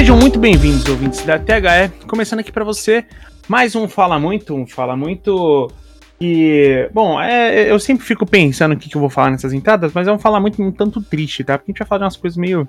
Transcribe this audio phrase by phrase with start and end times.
[0.00, 1.90] Sejam muito bem-vindos, ouvintes da THE.
[2.06, 3.04] Começando aqui para você
[3.46, 5.70] mais um Fala Muito, um Fala Muito
[6.18, 9.92] que, bom, é, eu sempre fico pensando o que, que, eu vou falar nessas entradas,
[9.92, 11.58] mas é um Fala Muito um tanto triste, tá?
[11.58, 12.66] Porque a gente vai falar de umas coisas meio.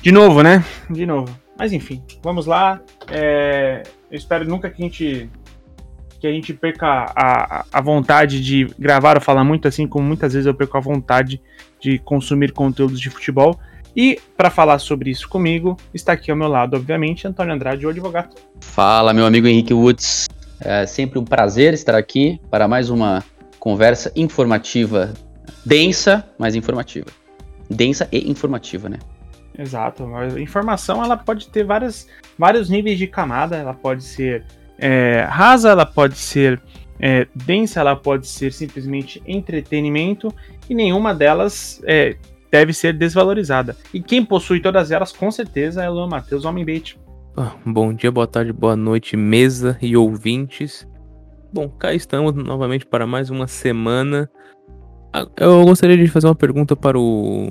[0.00, 0.64] De novo, né?
[0.88, 1.36] De novo.
[1.58, 2.80] Mas enfim, vamos lá.
[3.10, 5.28] É, eu espero nunca que a gente
[6.20, 10.34] que a gente perca a, a vontade de gravar ou falar muito, assim como muitas
[10.34, 11.42] vezes eu perco a vontade
[11.80, 13.58] de consumir conteúdos de futebol.
[13.94, 17.90] E para falar sobre isso comigo, está aqui ao meu lado, obviamente, Antônio Andrade, o
[17.90, 18.34] advogado.
[18.60, 20.26] Fala, meu amigo Henrique Woods.
[20.60, 23.22] É sempre um prazer estar aqui para mais uma
[23.58, 25.12] conversa informativa,
[25.64, 27.06] densa, mas informativa.
[27.68, 28.98] Densa e informativa, né?
[29.58, 30.04] Exato.
[30.14, 33.56] A informação ela pode ter várias, vários níveis de camada.
[33.56, 34.44] Ela pode ser
[34.78, 36.60] é, rasa, ela pode ser
[36.98, 40.32] é, densa, ela pode ser simplesmente entretenimento
[40.68, 42.16] e nenhuma delas é,
[42.52, 43.74] deve ser desvalorizada.
[43.94, 47.00] E quem possui todas elas, com certeza, é o Luan Matheus, homem bait.
[47.34, 50.86] Ah, bom dia, boa tarde, boa noite, mesa e ouvintes.
[51.50, 54.30] Bom, cá estamos novamente para mais uma semana.
[55.10, 57.48] Ah, eu gostaria de fazer uma pergunta para o,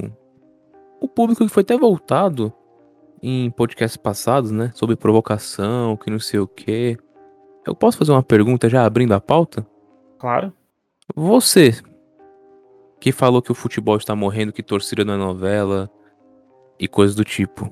[1.01, 2.53] o público que foi até voltado
[3.23, 4.71] em podcasts passados, né?
[4.75, 6.95] Sobre provocação, que não sei o quê.
[7.65, 9.65] Eu posso fazer uma pergunta já abrindo a pauta?
[10.19, 10.53] Claro.
[11.15, 11.73] Você,
[13.01, 15.89] que falou que o futebol está morrendo, que torcida na novela
[16.79, 17.69] e coisas do tipo.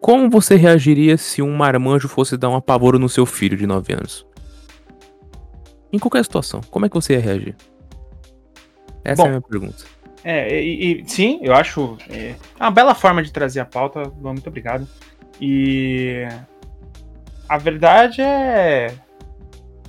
[0.00, 3.92] Como você reagiria se um marmanjo fosse dar um apavoro no seu filho de 9
[3.92, 4.26] anos?
[5.92, 7.56] Em qualquer situação, como é que você ia reagir?
[9.04, 9.84] Essa Bom, é a minha pergunta.
[10.24, 14.10] É, e, e sim, eu acho é, uma bela forma de trazer a pauta.
[14.20, 14.88] Muito obrigado.
[15.40, 16.26] E
[17.48, 18.92] a verdade é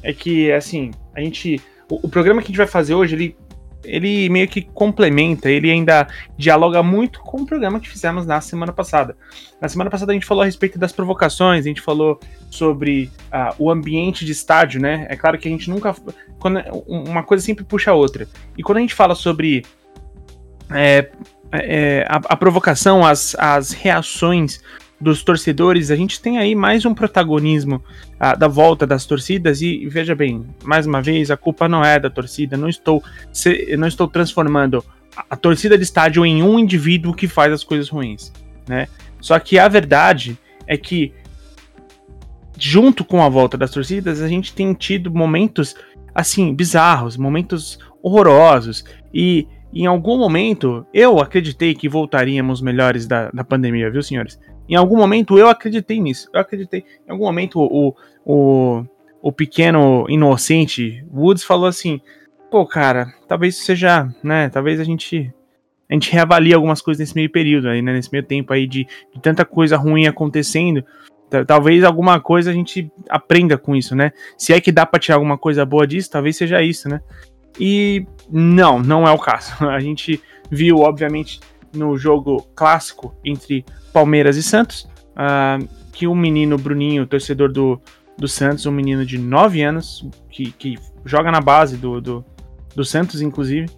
[0.04, 3.38] é que assim a gente o, o programa que a gente vai fazer hoje ele
[3.84, 8.72] ele meio que complementa, ele ainda dialoga muito com o programa que fizemos na semana
[8.72, 9.16] passada.
[9.60, 13.56] Na semana passada a gente falou a respeito das provocações, a gente falou sobre uh,
[13.58, 15.06] o ambiente de estádio, né?
[15.10, 15.96] É claro que a gente nunca.
[16.40, 18.28] Quando, uma coisa sempre puxa a outra.
[18.58, 19.64] E quando a gente fala sobre
[20.72, 21.10] é,
[21.52, 24.62] é, a, a, provocação, as, as reações
[25.02, 27.84] dos torcedores, a gente tem aí mais um protagonismo
[28.20, 32.00] ah, da volta das torcidas e veja bem, mais uma vez, a culpa não é
[32.00, 33.04] da torcida, não estou,
[33.34, 34.86] se, não estou transformando
[35.16, 38.32] a, a torcida de estádio em um indivíduo que faz as coisas ruins,
[38.68, 38.88] né?
[39.20, 41.14] Só que a verdade é que
[42.58, 45.76] junto com a volta das torcidas, a gente tem tido momentos
[46.14, 53.44] assim bizarros, momentos horrorosos e em algum momento eu acreditei que voltaríamos melhores da, da
[53.44, 54.40] pandemia, viu, senhores?
[54.68, 56.30] Em algum momento eu acreditei nisso.
[56.34, 56.86] Eu acreditei.
[57.08, 57.96] Em algum momento o,
[58.26, 58.86] o,
[59.22, 62.02] o pequeno inocente Woods falou assim:
[62.50, 64.50] pô, cara, talvez seja, né?
[64.50, 65.34] Talvez a gente.
[65.90, 67.92] A gente reavalie algumas coisas nesse meio período aí, né?
[67.92, 70.86] Nesse meio tempo aí de, de tanta coisa ruim acontecendo.
[71.46, 74.12] Talvez alguma coisa a gente aprenda com isso, né?
[74.38, 77.02] Se é que dá pra tirar alguma coisa boa disso, talvez seja isso, né?
[77.60, 79.54] E não, não é o caso.
[79.68, 81.40] A gente viu, obviamente,
[81.74, 87.82] no jogo clássico entre Palmeiras e Santos, uh, que o menino Bruninho, torcedor do,
[88.18, 92.26] do Santos, um menino de 9 anos, que, que joga na base do, do,
[92.76, 93.70] do Santos, inclusive,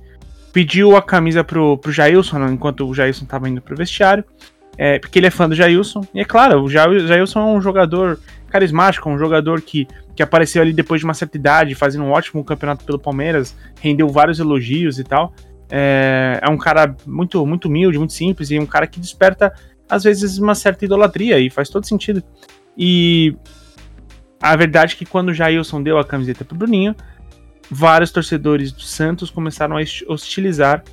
[0.52, 4.24] pediu a camisa pro, pro Jailson, enquanto o Jailson estava indo pro vestiário,
[4.78, 6.02] é, porque ele é fã do Jailson.
[6.14, 10.72] E é claro, o Jailson é um jogador carismático, um jogador que, que apareceu ali
[10.72, 15.04] depois de uma certa idade, fazendo um ótimo campeonato pelo Palmeiras, rendeu vários elogios e
[15.04, 15.34] tal.
[15.76, 19.52] É, é um cara muito, muito humilde, muito simples e um cara que desperta
[19.90, 22.24] às vezes uma certa idolatria e faz todo sentido.
[22.78, 23.36] E
[24.40, 26.96] a verdade é que quando o Jailson deu a camiseta pro Bruninho,
[27.72, 30.84] vários torcedores do Santos começaram a hostilizar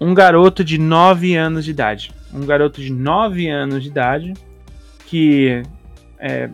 [0.00, 2.12] um garoto de 9 anos de idade.
[2.32, 4.34] Um garoto de 9 anos de idade
[5.06, 5.64] que
[6.20, 6.48] é,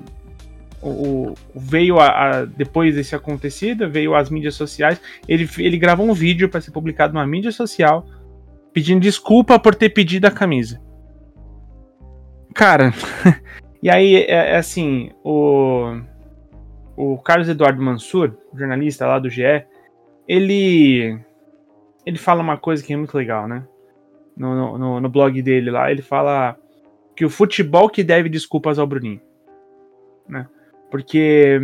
[0.82, 5.00] o, veio a, a, depois desse acontecido, veio às mídias sociais.
[5.28, 8.04] Ele, ele gravou um vídeo para ser publicado numa mídia social
[8.72, 10.80] pedindo desculpa por ter pedido a camisa.
[12.54, 12.92] Cara,
[13.82, 16.00] e aí é, é, assim, o,
[16.96, 19.64] o Carlos Eduardo Mansur, jornalista lá do GE,
[20.26, 21.18] ele
[22.04, 23.64] ele fala uma coisa que é muito legal, né?
[24.36, 26.56] No, no, no blog dele lá, ele fala
[27.14, 29.20] que o futebol que deve desculpas ao Bruninho,
[30.28, 30.48] né?
[30.92, 31.58] Porque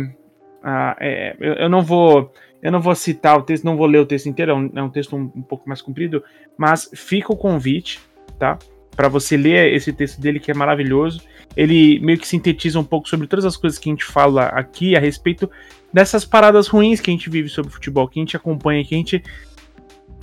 [0.63, 2.33] ah, é, eu, eu, não vou
[2.63, 4.83] eu não vou citar o texto, não vou ler o texto inteiro, é um, é
[4.83, 6.23] um texto um, um, pouco mais comprido,
[6.57, 7.99] mas fica o convite,
[8.39, 8.57] tá?
[8.95, 11.21] Para você ler esse texto dele que é maravilhoso.
[11.55, 14.95] Ele meio que sintetiza um pouco sobre todas as coisas que a gente fala aqui
[14.95, 15.49] a respeito
[15.93, 18.97] dessas paradas ruins que a gente vive sobre futebol, que a gente acompanha, que a
[18.97, 19.23] gente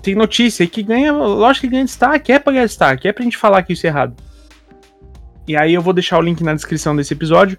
[0.02, 3.24] tem notícia e que ganha, lógico que ganha destaque, é pra ganhar destaque, é pra
[3.24, 4.16] gente falar que isso é errado.
[5.48, 7.56] E aí eu vou deixar o link na descrição desse episódio.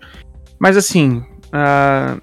[0.59, 1.23] Mas assim,
[1.57, 2.21] uh,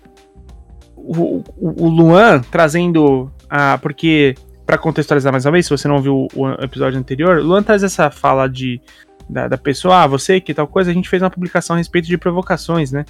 [0.97, 3.31] o, o, Luan trazendo.
[3.45, 4.35] Uh, porque,
[4.65, 8.11] para contextualizar mais uma vez, se você não viu o episódio anterior, Luan traz essa
[8.11, 8.81] fala de.
[9.29, 12.07] Da, da pessoa, ah, você que tal coisa, a gente fez uma publicação a respeito
[12.07, 13.07] de provocações, né?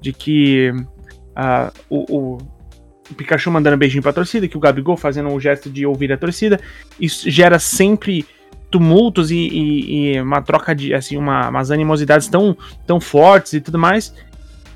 [0.00, 2.38] De que uh, o, o,
[3.10, 6.16] o Pikachu mandando beijinho pra torcida, que o Gabigol fazendo um gesto de ouvir a
[6.16, 6.60] torcida,
[7.00, 8.24] isso gera sempre
[8.70, 12.56] tumultos e, e, e uma troca de, assim, uma, umas animosidades tão,
[12.86, 14.14] tão fortes e tudo mais,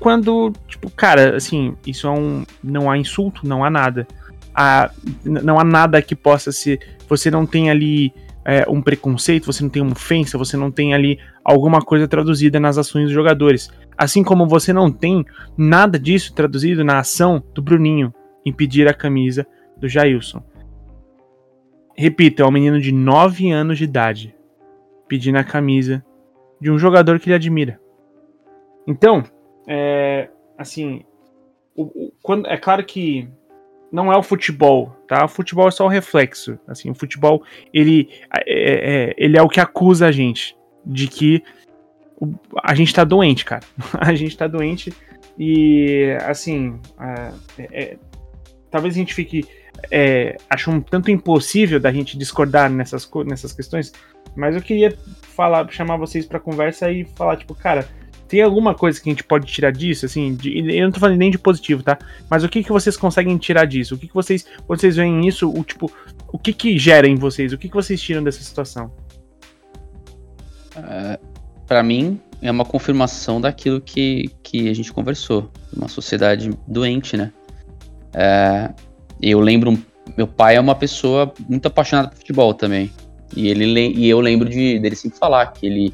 [0.01, 2.43] quando, tipo, cara, assim, isso é um.
[2.63, 4.07] Não há insulto, não há nada.
[4.53, 4.89] Há,
[5.23, 6.97] não há nada que possa ser.
[7.07, 8.11] Você não tem ali
[8.43, 12.59] é, um preconceito, você não tem uma ofensa, você não tem ali alguma coisa traduzida
[12.59, 13.69] nas ações dos jogadores.
[13.95, 15.23] Assim como você não tem
[15.55, 18.11] nada disso traduzido na ação do Bruninho
[18.43, 19.45] em pedir a camisa
[19.77, 20.41] do Jailson.
[21.95, 24.35] Repito, é um menino de 9 anos de idade
[25.07, 26.03] pedindo a camisa
[26.59, 27.79] de um jogador que ele admira.
[28.87, 29.23] Então,
[29.67, 31.03] é, assim,
[31.75, 33.27] o, o, quando, é claro que
[33.91, 35.25] não é o futebol, tá?
[35.25, 36.57] O futebol é só o reflexo.
[36.67, 37.43] Assim, o futebol
[37.73, 38.09] ele
[38.45, 40.55] é, é, ele é o que acusa a gente
[40.85, 41.43] de que
[42.63, 43.63] a gente tá doente, cara.
[43.99, 44.93] a gente tá doente
[45.37, 47.97] e assim, é, é,
[48.69, 49.45] talvez a gente fique
[49.89, 53.91] é, acho um tanto impossível da gente discordar nessas nessas questões,
[54.35, 57.87] mas eu queria falar, chamar vocês para conversa e falar tipo, cara
[58.31, 60.33] tem alguma coisa que a gente pode tirar disso, assim?
[60.33, 61.99] De, eu não tô falando nem de positivo, tá?
[62.29, 63.95] Mas o que, que vocês conseguem tirar disso?
[63.95, 65.91] O que, que vocês, vocês veem isso, o tipo,
[66.31, 67.51] o que que gera em vocês?
[67.51, 68.89] O que que vocês tiram dessa situação?
[70.77, 71.19] Uh,
[71.67, 75.51] para mim, é uma confirmação daquilo que, que a gente conversou.
[75.75, 77.33] Uma sociedade doente, né?
[78.15, 78.73] Uh,
[79.21, 79.77] eu lembro,
[80.17, 82.89] meu pai é uma pessoa muito apaixonada por futebol também.
[83.35, 85.93] E, ele, e eu lembro de, dele sempre falar que ele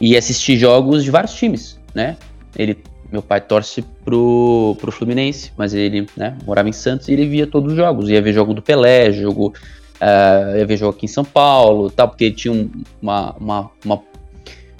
[0.00, 2.16] e assistir jogos de vários times, né?
[2.56, 2.78] Ele,
[3.10, 7.46] meu pai torce pro, pro Fluminense, mas ele né, morava em Santos e ele via
[7.46, 8.08] todos os jogos.
[8.08, 9.54] Ia ver jogo do Pelé, jogo,
[10.00, 12.68] uh, ia ver jogo aqui em São Paulo, tal, porque ele tinha
[13.00, 14.02] uma, uma, uma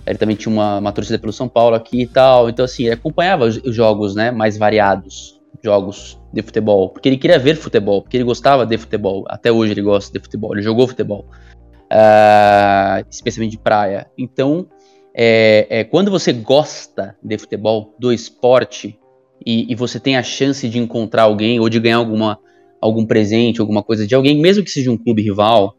[0.07, 2.49] ele também tinha uma, uma torcida pelo São Paulo aqui e tal.
[2.49, 7.17] Então, assim, ele acompanhava os, os jogos né, mais variados, jogos de futebol, porque ele
[7.17, 9.25] queria ver futebol, porque ele gostava de futebol.
[9.29, 11.25] Até hoje ele gosta de futebol, ele jogou futebol,
[11.85, 14.07] uh, especialmente de praia.
[14.19, 14.67] Então,
[15.15, 18.99] é, é, quando você gosta de futebol, do esporte,
[19.47, 22.39] e, e, você tem a chance de encontrar alguém ou de ganhar alguma,
[22.81, 25.77] algum presente, alguma coisa de alguém, mesmo que seja um clube rival,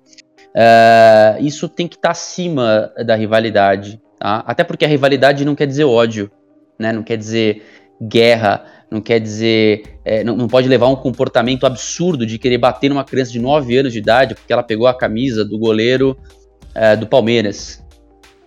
[0.55, 3.99] uh, isso tem que estar tá acima da rivalidade.
[4.19, 4.43] Tá?
[4.45, 6.29] Até porque a rivalidade não quer dizer ódio,
[6.79, 6.93] né?
[6.93, 7.63] não quer dizer
[8.01, 9.83] guerra, não quer dizer.
[10.05, 13.77] É, não, não, pode levar um comportamento absurdo de querer bater numa criança de 9
[13.77, 16.15] anos de idade porque ela pegou a camisa do goleiro
[16.75, 17.84] uh, do Palmeiras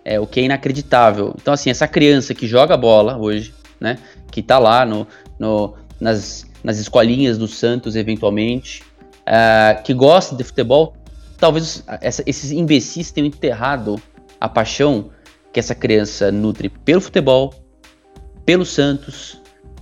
[0.03, 1.33] é, o que é inacreditável.
[1.41, 3.97] Então, assim, essa criança que joga bola hoje, né,
[4.31, 5.07] que tá lá no,
[5.37, 8.83] no nas, nas escolinhas do Santos, eventualmente,
[9.27, 10.95] uh, que gosta de futebol,
[11.37, 14.01] talvez essa, esses imbecis tenham enterrado
[14.39, 15.09] a paixão
[15.51, 17.53] que essa criança nutre pelo futebol,
[18.45, 19.41] pelo Santos,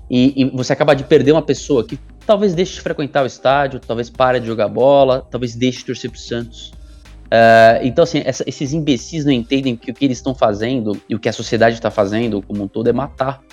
[0.10, 3.80] e, e você acaba de perder uma pessoa que talvez deixe de frequentar o estádio,
[3.80, 6.72] talvez pare de jogar bola, talvez deixe de torcer pro Santos.
[7.28, 11.16] Uh, então, assim, essa, esses imbecis não entendem que o que eles estão fazendo e
[11.16, 13.44] o que a sociedade está fazendo como um todo é matar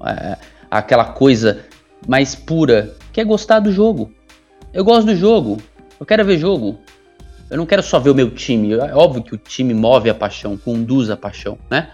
[0.00, 0.36] uh,
[0.68, 1.64] aquela coisa
[2.08, 4.12] mais pura, que é gostar do jogo.
[4.72, 5.58] Eu gosto do jogo,
[5.98, 6.78] eu quero ver jogo.
[7.48, 8.74] Eu não quero só ver o meu time.
[8.74, 11.90] É óbvio que o time move a paixão, conduz a paixão, né?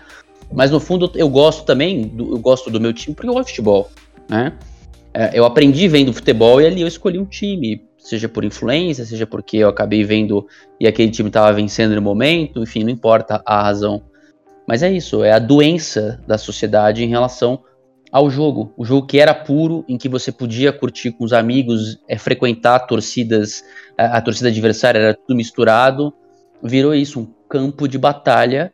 [0.53, 3.49] Mas no fundo eu gosto também, do, eu gosto do meu time porque eu gosto
[3.49, 3.91] de futebol,
[4.29, 4.53] né?
[5.13, 9.27] É, eu aprendi vendo futebol e ali eu escolhi um time seja por influência, seja
[9.27, 10.47] porque eu acabei vendo
[10.79, 14.03] e aquele time estava vencendo no momento, enfim, não importa a razão.
[14.67, 17.65] Mas é isso, é a doença da sociedade em relação
[18.13, 18.73] ao jogo.
[18.77, 22.87] O jogo que era puro, em que você podia curtir com os amigos, é, frequentar
[22.87, 23.65] torcidas,
[23.99, 26.15] a, a torcida adversária era tudo misturado,
[26.63, 28.73] virou isso, um campo de batalha,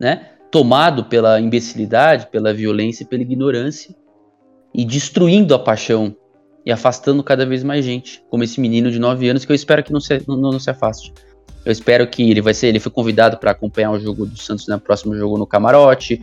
[0.00, 0.30] né?
[0.50, 3.94] Tomado pela imbecilidade, pela violência, pela ignorância
[4.74, 6.16] e destruindo a paixão
[6.64, 9.82] e afastando cada vez mais gente, como esse menino de 9 anos que eu espero
[9.82, 11.12] que não se, não, não se afaste.
[11.64, 14.66] Eu espero que ele vai ser, ele foi convidado para acompanhar o jogo do Santos
[14.66, 16.20] no próximo jogo no camarote.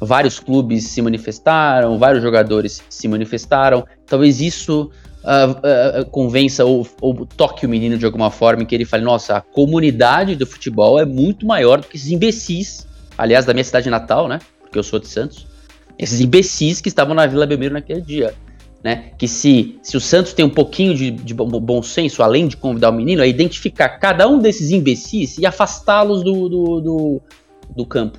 [0.00, 3.86] Vários clubes se manifestaram, vários jogadores se manifestaram.
[4.06, 4.90] Talvez isso
[5.24, 9.04] uh, uh, convença ou, ou, toque o menino de alguma forma, em que ele fale:
[9.04, 12.86] nossa, a comunidade do futebol é muito maior do que esses imbecis.
[13.16, 14.38] Aliás, da minha cidade natal, né?
[14.60, 15.46] Porque eu sou de Santos.
[15.98, 18.32] Esses imbecis que estavam na Vila Belmiro naquele dia
[18.82, 19.10] né?
[19.18, 22.90] Que se, se o Santos tem um pouquinho de, de bom senso, além de convidar
[22.90, 27.22] o menino, é identificar cada um desses imbecis e afastá-los do, do, do,
[27.76, 28.18] do, campo.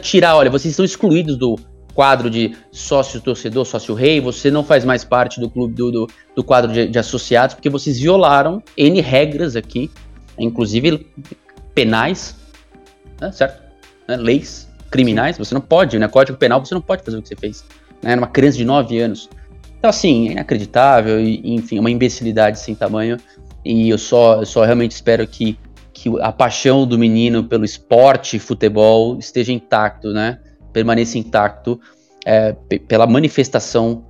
[0.00, 1.58] tirar, olha, vocês estão excluídos do
[1.94, 6.06] quadro de sócio torcedor, sócio rei, você não faz mais parte do clube do, do,
[6.34, 9.90] do quadro de, de, associados, porque vocês violaram N regras aqui,
[10.38, 11.06] inclusive
[11.74, 12.34] penais,
[13.20, 13.62] né, certo?
[14.08, 16.06] Né, leis criminais, você não pode, né?
[16.08, 17.64] Código penal, você não pode fazer o que você fez.
[18.02, 18.12] Né?
[18.12, 19.28] Era uma criança de 9 anos.
[19.82, 23.16] Então, assim, é inacreditável, e, enfim, uma imbecilidade sem tamanho.
[23.64, 25.58] E eu só, eu só realmente espero que,
[25.92, 30.38] que a paixão do menino pelo esporte, futebol, esteja intacto, né?
[30.72, 31.80] Permaneça intacto
[32.24, 32.52] é,
[32.86, 34.04] pela manifestação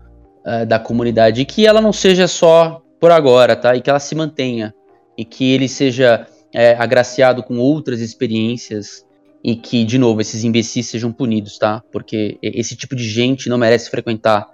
[0.45, 1.41] é, da comunidade.
[1.41, 3.75] E que ela não seja só por agora, tá?
[3.75, 4.75] E que ela se mantenha.
[5.17, 9.07] E que ele seja é, agraciado com outras experiências
[9.43, 11.83] e que, de novo, esses imbecis sejam punidos, tá?
[11.91, 14.53] Porque esse tipo de gente não merece frequentar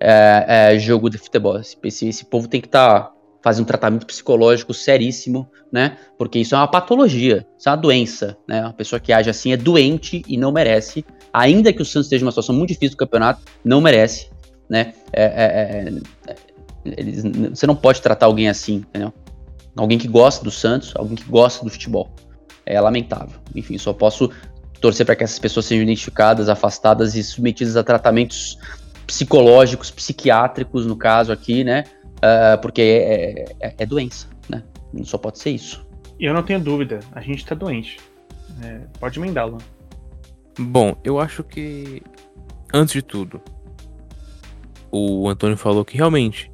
[0.00, 1.58] é, é, jogo de futebol.
[1.58, 3.12] Esse, esse povo tem que estar tá
[3.42, 5.96] fazendo um tratamento psicológico seríssimo, né?
[6.16, 8.62] Porque isso é uma patologia, isso é uma doença, né?
[8.62, 12.24] Uma pessoa que age assim é doente e não merece, ainda que o Santos esteja
[12.24, 14.30] numa situação muito difícil do campeonato, não merece,
[14.68, 14.94] né?
[15.12, 16.34] É, é, é,
[16.84, 19.12] eles, você não pode tratar alguém assim, entendeu?
[19.76, 22.10] Alguém que gosta do Santos, alguém que gosta do futebol.
[22.66, 23.40] É lamentável.
[23.54, 24.30] Enfim, só posso
[24.80, 28.58] torcer para que essas pessoas sejam identificadas, afastadas e submetidas a tratamentos
[29.08, 31.84] psicológicos, psiquiátricos, no caso aqui, né?
[32.16, 34.62] Uh, porque é, é, é, doença, né?
[35.02, 35.86] Só pode ser isso.
[36.20, 37.98] Eu não tenho dúvida, a gente tá doente.
[38.62, 39.56] É, pode emendá-lo.
[40.58, 42.02] Bom, eu acho que,
[42.74, 43.40] antes de tudo,
[44.90, 46.52] o Antônio falou que realmente,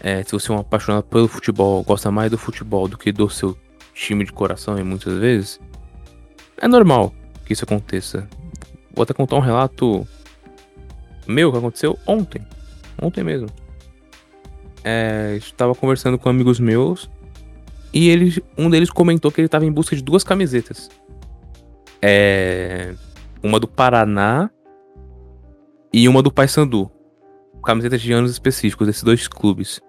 [0.00, 3.28] é, se você é um apaixonado pelo futebol, gosta mais do futebol do que do
[3.28, 3.58] seu
[3.92, 5.60] time de coração, e muitas vezes,
[6.56, 7.12] é normal
[7.44, 8.26] que isso aconteça.
[8.94, 10.06] Vou até contar um relato
[11.30, 12.46] meu que aconteceu ontem.
[13.00, 13.48] Ontem mesmo.
[14.84, 17.10] É, estava conversando com amigos meus
[17.92, 20.88] e eles, um deles comentou que ele estava em busca de duas camisetas.
[22.00, 22.94] É,
[23.42, 24.50] uma do Paraná
[25.92, 26.90] e uma do Paysandu.
[27.64, 29.80] Camisetas de anos específicos desses dois clubes.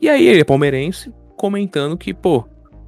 [0.00, 2.44] E aí ele é palmeirense, comentando que, pô,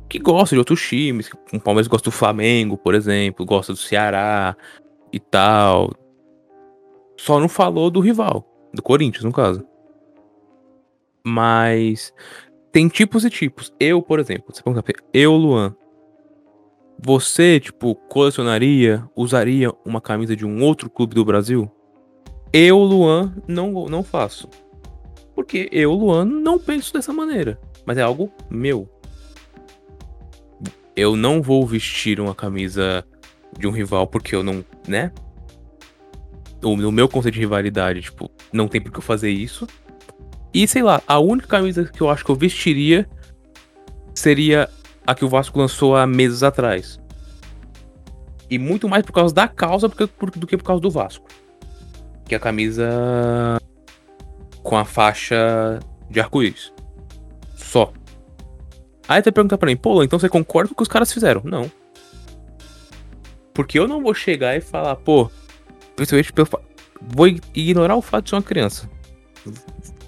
[0.08, 1.30] que gosta de outros times.
[1.52, 4.56] O Palmeiras gosta do Flamengo, por exemplo, gosta do Ceará
[5.12, 5.92] e tal.
[7.16, 9.64] Só não falou do rival, do Corinthians, no caso.
[11.25, 12.12] Mas
[12.70, 13.73] tem tipos e tipos.
[13.80, 15.75] Eu, por exemplo, você pergunta eu, Luan,
[17.02, 21.70] você, tipo, colecionaria, usaria uma camisa de um outro clube do Brasil?
[22.52, 24.49] Eu, Luan, não, não faço.
[25.35, 27.61] Porque eu, Luan, não penso dessa maneira.
[27.85, 28.88] Mas é algo meu.
[30.96, 33.04] Eu não vou vestir uma camisa
[33.58, 35.12] de um rival porque eu não, né?
[36.63, 39.67] No meu conceito de rivalidade, tipo, não tem por que eu fazer isso.
[40.53, 43.09] E sei lá, a única camisa que eu acho que eu vestiria
[44.15, 44.69] seria
[45.07, 46.99] a que o Vasco lançou há meses atrás.
[48.49, 50.07] E muito mais por causa da causa do que
[50.57, 51.27] por, causa do Vasco.
[52.25, 53.61] Que é a camisa
[54.63, 55.79] com a faixa
[56.11, 56.73] de arco-íris.
[57.57, 57.93] Só.
[59.09, 61.43] Aí você pergunta pra mim, pô, então você concorda com o que os caras fizeram?
[61.45, 61.71] Não.
[63.53, 65.31] Porque eu não vou chegar e falar, pô,
[65.97, 66.49] Principalmente pelo.
[67.00, 68.88] Vou ignorar o fato de ser uma criança.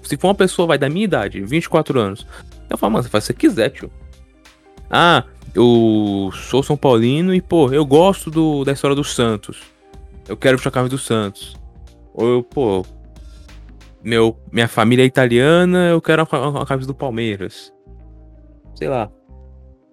[0.03, 2.25] Se for uma pessoa, vai da minha idade, 24 anos.
[2.69, 3.91] Eu falo, mano, você faz o que você quiser, tio.
[4.89, 9.61] Ah, eu sou São Paulino e, pô, eu gosto do, da história dos Santos.
[10.27, 11.55] Eu quero puxar a camisa dos Santos.
[12.13, 12.85] Ou eu, pô,
[14.03, 17.73] meu, minha família é italiana, eu quero a, a camisa do Palmeiras.
[18.75, 19.11] Sei lá.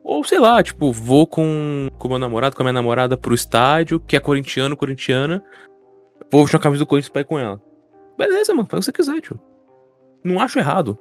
[0.04, 3.98] Ou sei lá, tipo, vou com, com meu namorado, com a minha namorada pro estádio,
[3.98, 5.42] que é corintiano, corintiana.
[6.30, 7.60] Vou vestir a camisa do Corinthians pra ir com ela.
[8.16, 9.40] Beleza, mano, faz o que você quiser, tio.
[10.24, 10.98] Não acho errado.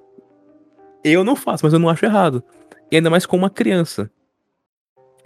[1.03, 2.43] Eu não faço, mas eu não acho errado.
[2.91, 4.11] E ainda mais com uma criança.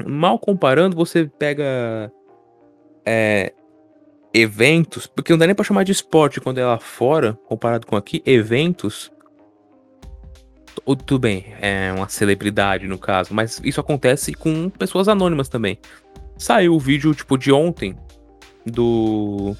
[0.06, 2.12] Mal comparando, você pega.
[3.06, 3.54] É,
[4.34, 7.96] eventos, porque não dá nem pra chamar de esporte quando é lá fora, comparado com
[7.96, 9.12] aqui, eventos.
[11.06, 15.78] Tudo bem, é uma celebridade no caso, mas isso acontece com pessoas anônimas também.
[16.38, 17.98] Saiu o vídeo, tipo, de ontem
[18.66, 19.56] do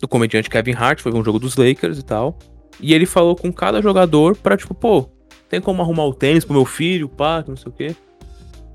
[0.00, 2.38] do comediante Kevin Hart, foi um jogo dos Lakers e tal.
[2.80, 5.08] E ele falou com cada jogador pra, tipo, pô,
[5.48, 7.96] tem como arrumar o tênis pro meu filho, pá, não sei o quê.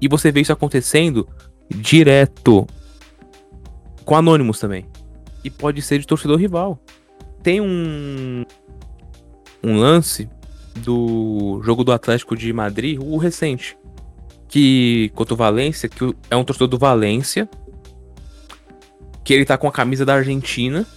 [0.01, 1.27] E você vê isso acontecendo
[1.69, 2.65] direto.
[4.05, 4.85] Com anônimos também.
[5.43, 6.79] E pode ser de torcedor rival.
[7.43, 8.45] Tem um.
[9.61, 10.29] Um lance
[10.77, 13.77] do jogo do Atlético de Madrid, o recente.
[14.47, 17.49] Que contra o Valência, que é um torcedor do Valência.
[19.23, 20.87] Que ele tá com a camisa da Argentina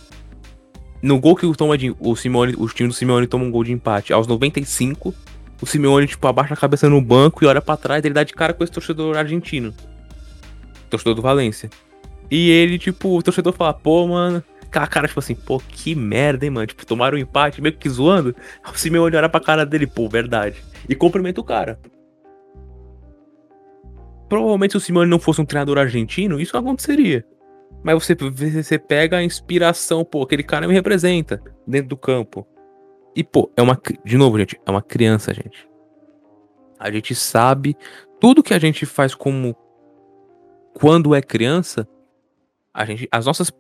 [1.02, 3.64] no gol que o, toma de, o Simeone, o time do Simeone toma um gol
[3.64, 5.12] de empate aos 95,
[5.60, 8.32] o Simeone, tipo, abaixa a cabeça no banco e olha para trás, ele dá de
[8.32, 9.74] cara com esse torcedor argentino.
[10.88, 11.68] Torcedor do Valência.
[12.30, 14.42] E ele, tipo, o torcedor fala, pô, mano.
[14.62, 16.66] Aquela cara, tipo assim, pô, que merda, hein, mano.
[16.66, 18.34] Tipo, tomaram um empate, meio que zoando.
[18.72, 20.62] O Simeone olha pra cara dele, pô, verdade.
[20.88, 21.78] E cumprimenta o cara.
[24.28, 27.24] Provavelmente se o Simeone não fosse um treinador argentino, isso aconteceria.
[27.82, 32.46] Mas você, você pega a inspiração, pô, aquele cara me representa dentro do campo.
[33.14, 33.78] E, pô, é uma.
[34.04, 35.68] De novo, gente, é uma criança, gente.
[36.78, 37.76] A gente sabe.
[38.20, 39.56] Tudo que a gente faz como.
[40.74, 41.86] Quando é criança,
[42.72, 43.08] a gente.
[43.10, 43.52] As nossas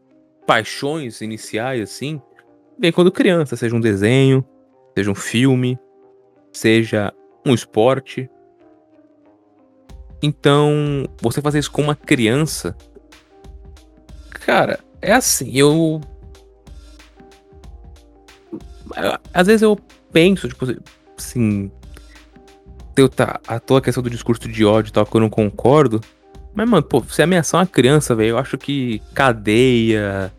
[0.46, 2.20] paixões iniciais, assim,
[2.78, 4.44] vem quando criança, seja um desenho,
[4.96, 5.78] seja um filme,
[6.52, 7.12] seja
[7.44, 8.30] um esporte.
[10.22, 12.76] Então, você fazer isso com uma criança
[14.44, 16.00] Cara, é assim, eu.
[19.32, 19.78] Às vezes eu
[20.12, 20.66] penso, tipo
[21.16, 21.70] assim.
[22.96, 26.00] Eu tá, a tua questão do discurso de ódio e tal, que eu não concordo.
[26.54, 30.30] Mas, mano, pô, você ameaçar uma criança, velho, eu acho que cadeia,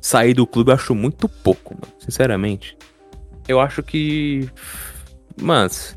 [0.00, 2.76] sair do clube, eu acho muito pouco, mano, sinceramente.
[3.48, 4.50] Eu acho que.
[5.40, 5.96] Mas.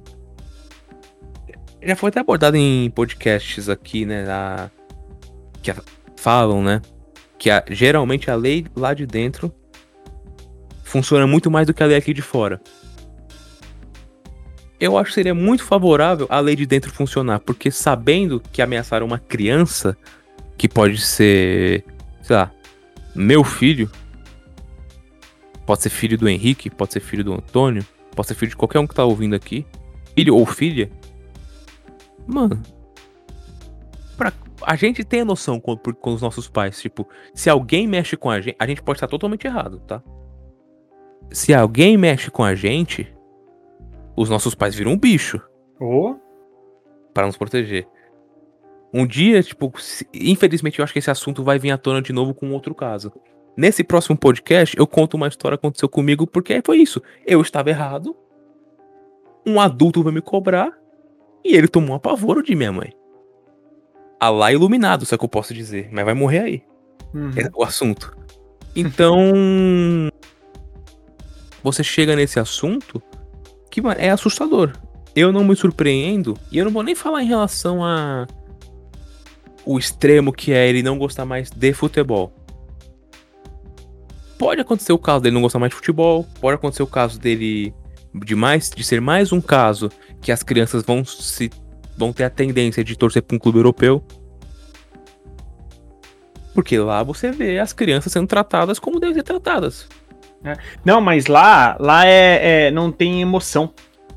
[1.82, 4.26] Já foi até abordado em podcasts aqui, né?
[4.30, 4.70] A,
[5.62, 5.74] que
[6.16, 6.82] falam, né?
[7.40, 9.52] Que a, geralmente a lei lá de dentro
[10.84, 12.62] funciona muito mais do que a lei aqui de fora.
[14.80, 19.06] Eu acho que seria muito favorável a lei de dentro funcionar, porque sabendo que ameaçaram
[19.06, 19.98] uma criança,
[20.58, 21.84] que pode ser,
[22.22, 22.52] sei lá,
[23.16, 23.90] meu filho,
[25.66, 28.80] pode ser filho do Henrique, pode ser filho do Antônio, pode ser filho de qualquer
[28.80, 29.66] um que tá ouvindo aqui,
[30.16, 30.90] filho ou filha,
[32.26, 32.62] mano,
[34.62, 36.82] a gente tem a noção com, com os nossos pais.
[36.82, 40.02] Tipo, se alguém mexe com a gente, a gente pode estar totalmente errado, tá?
[41.32, 43.14] Se alguém mexe com a gente,
[44.16, 45.42] os nossos pais viram um bicho.
[45.82, 46.16] Oh.
[47.14, 47.88] para nos proteger.
[48.94, 49.72] Um dia, tipo,
[50.14, 53.14] infelizmente eu acho que esse assunto vai vir à tona de novo com outro caso.
[53.56, 57.02] Nesse próximo podcast, eu conto uma história que aconteceu comigo, porque foi isso.
[57.26, 58.16] Eu estava errado.
[59.46, 60.78] Um adulto veio me cobrar.
[61.44, 62.94] E ele tomou um apavoro de minha mãe.
[64.20, 65.88] Alá iluminado, se é que eu posso dizer.
[65.92, 66.64] Mas vai morrer aí.
[67.14, 67.32] Uhum.
[67.36, 68.16] É o assunto.
[68.76, 69.18] Então.
[71.64, 73.02] você chega nesse assunto
[73.70, 74.74] que mano, é assustador.
[75.16, 76.38] Eu não me surpreendo.
[76.52, 78.28] E eu não vou nem falar em relação a.
[79.66, 82.34] O extremo que é ele não gostar mais de futebol.
[84.38, 86.26] Pode acontecer o caso dele não gostar mais de futebol.
[86.40, 87.74] Pode acontecer o caso dele
[88.14, 91.52] de mais de ser mais um caso que as crianças vão se
[92.00, 94.02] vão ter a tendência de torcer para um clube europeu.
[96.54, 99.88] Porque lá você vê as crianças sendo tratadas como devem ser tratadas.
[100.44, 100.56] É.
[100.86, 103.74] Não, mas lá, lá é, é, não tem emoção.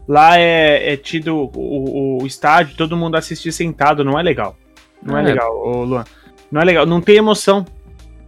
[0.07, 4.57] Lá é, é tido o, o, estádio, todo mundo assistir sentado, não é legal.
[5.03, 6.05] Não é, é legal, ô Luan.
[6.51, 7.65] Não é legal, não tem emoção.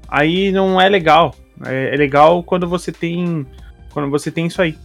[0.08, 1.34] Aí não é legal.
[1.64, 3.46] É, é legal quando você tem.
[3.92, 4.76] Quando você tem isso aí.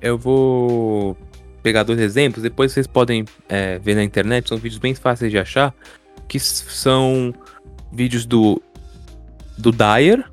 [0.00, 1.16] Eu vou
[1.62, 5.38] pegar dois exemplos, depois vocês podem é, ver na internet, são vídeos bem fáceis de
[5.38, 5.74] achar,
[6.28, 7.32] que são
[7.92, 8.60] vídeos do
[9.56, 10.24] do Dyer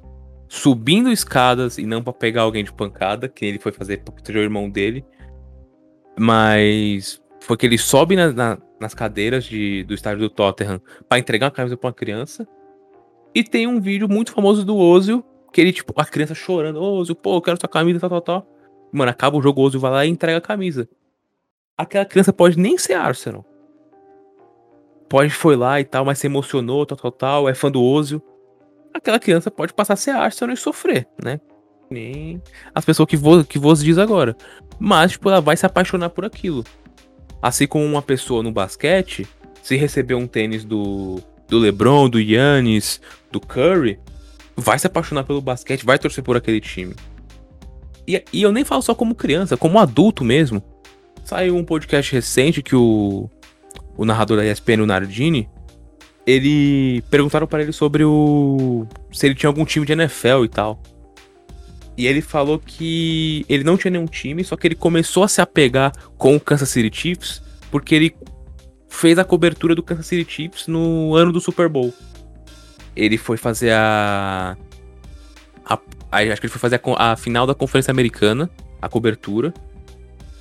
[0.48, 4.42] subindo escadas e não para pegar alguém de pancada, que ele foi fazer para proteger
[4.42, 5.06] o irmão dele,
[6.18, 11.20] mas foi que ele sobe na, na, nas cadeiras de, do estádio do Tottenham para
[11.20, 12.48] entregar uma camisa para uma criança.
[13.34, 17.16] E tem um vídeo muito famoso do Ozil, que ele, tipo, a criança chorando, Ozil,
[17.16, 18.48] pô, eu quero sua camisa, tal, tal, tal.
[18.92, 20.90] Mano, acaba o jogo, o Ozil vai lá e entrega a camisa
[21.80, 23.46] aquela criança pode nem ser Arsenal.
[25.08, 28.22] Pode foi lá e tal, mas se emocionou, tal, tal, tal, é fã do Ozil.
[28.94, 31.40] Aquela criança pode passar a ser Arsenal e sofrer, né?
[31.90, 32.42] Nem
[32.76, 34.36] as pessoas que vos, que vos diz agora.
[34.78, 36.66] Mas, tipo, ela vai se apaixonar por aquilo.
[37.42, 39.26] Assim como uma pessoa no basquete,
[39.64, 43.00] se receber um tênis do, do LeBron, do Yannis,
[43.32, 44.00] do Curry,
[44.56, 46.94] vai se apaixonar pelo basquete, vai torcer por aquele time.
[48.06, 50.62] E, e eu nem falo só como criança, como adulto mesmo.
[51.30, 53.30] Saiu um podcast recente que o,
[53.96, 55.48] o narrador da ESPN, o Nardini,
[56.26, 60.82] ele perguntaram para ele sobre o se ele tinha algum time de NFL e tal.
[61.96, 65.40] E ele falou que ele não tinha nenhum time, só que ele começou a se
[65.40, 68.16] apegar com o Kansas City Chiefs porque ele
[68.88, 71.94] fez a cobertura do Kansas City Chiefs no ano do Super Bowl.
[72.96, 74.58] Ele foi fazer a,
[75.64, 75.80] a,
[76.12, 78.50] a acho que ele foi fazer a, a final da Conferência Americana,
[78.82, 79.54] a cobertura.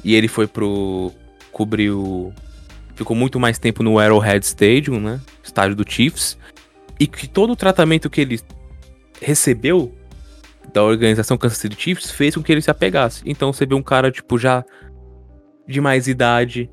[0.04, 1.12] E ele foi pro.
[1.52, 2.32] cobriu.
[2.94, 5.20] Ficou muito mais tempo no Arrowhead Stadium, né?
[5.42, 6.36] Estádio do Chiefs.
[6.98, 8.40] E que todo o tratamento que ele
[9.20, 9.94] recebeu
[10.72, 13.22] da organização Kansas City Chiefs fez com que ele se apegasse.
[13.24, 14.64] Então você vê um cara, tipo, já
[15.66, 16.70] de mais idade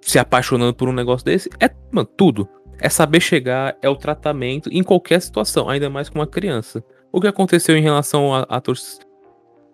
[0.00, 1.50] se apaixonando por um negócio desse.
[1.60, 2.48] É, mano, tudo.
[2.78, 6.84] é saber chegar, é o tratamento em qualquer situação, ainda mais com uma criança.
[7.10, 8.60] O que aconteceu em relação a, a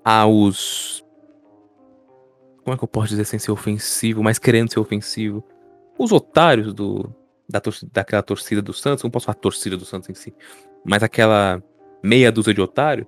[0.04, 1.04] aos.
[2.64, 5.44] Como é que eu posso dizer sem ser ofensivo, mas querendo ser ofensivo?
[5.98, 7.12] Os otários do,
[7.48, 10.34] da tor daquela torcida do Santos, não posso falar torcida do Santos em si,
[10.84, 11.62] mas aquela
[12.02, 13.06] meia dúzia de otário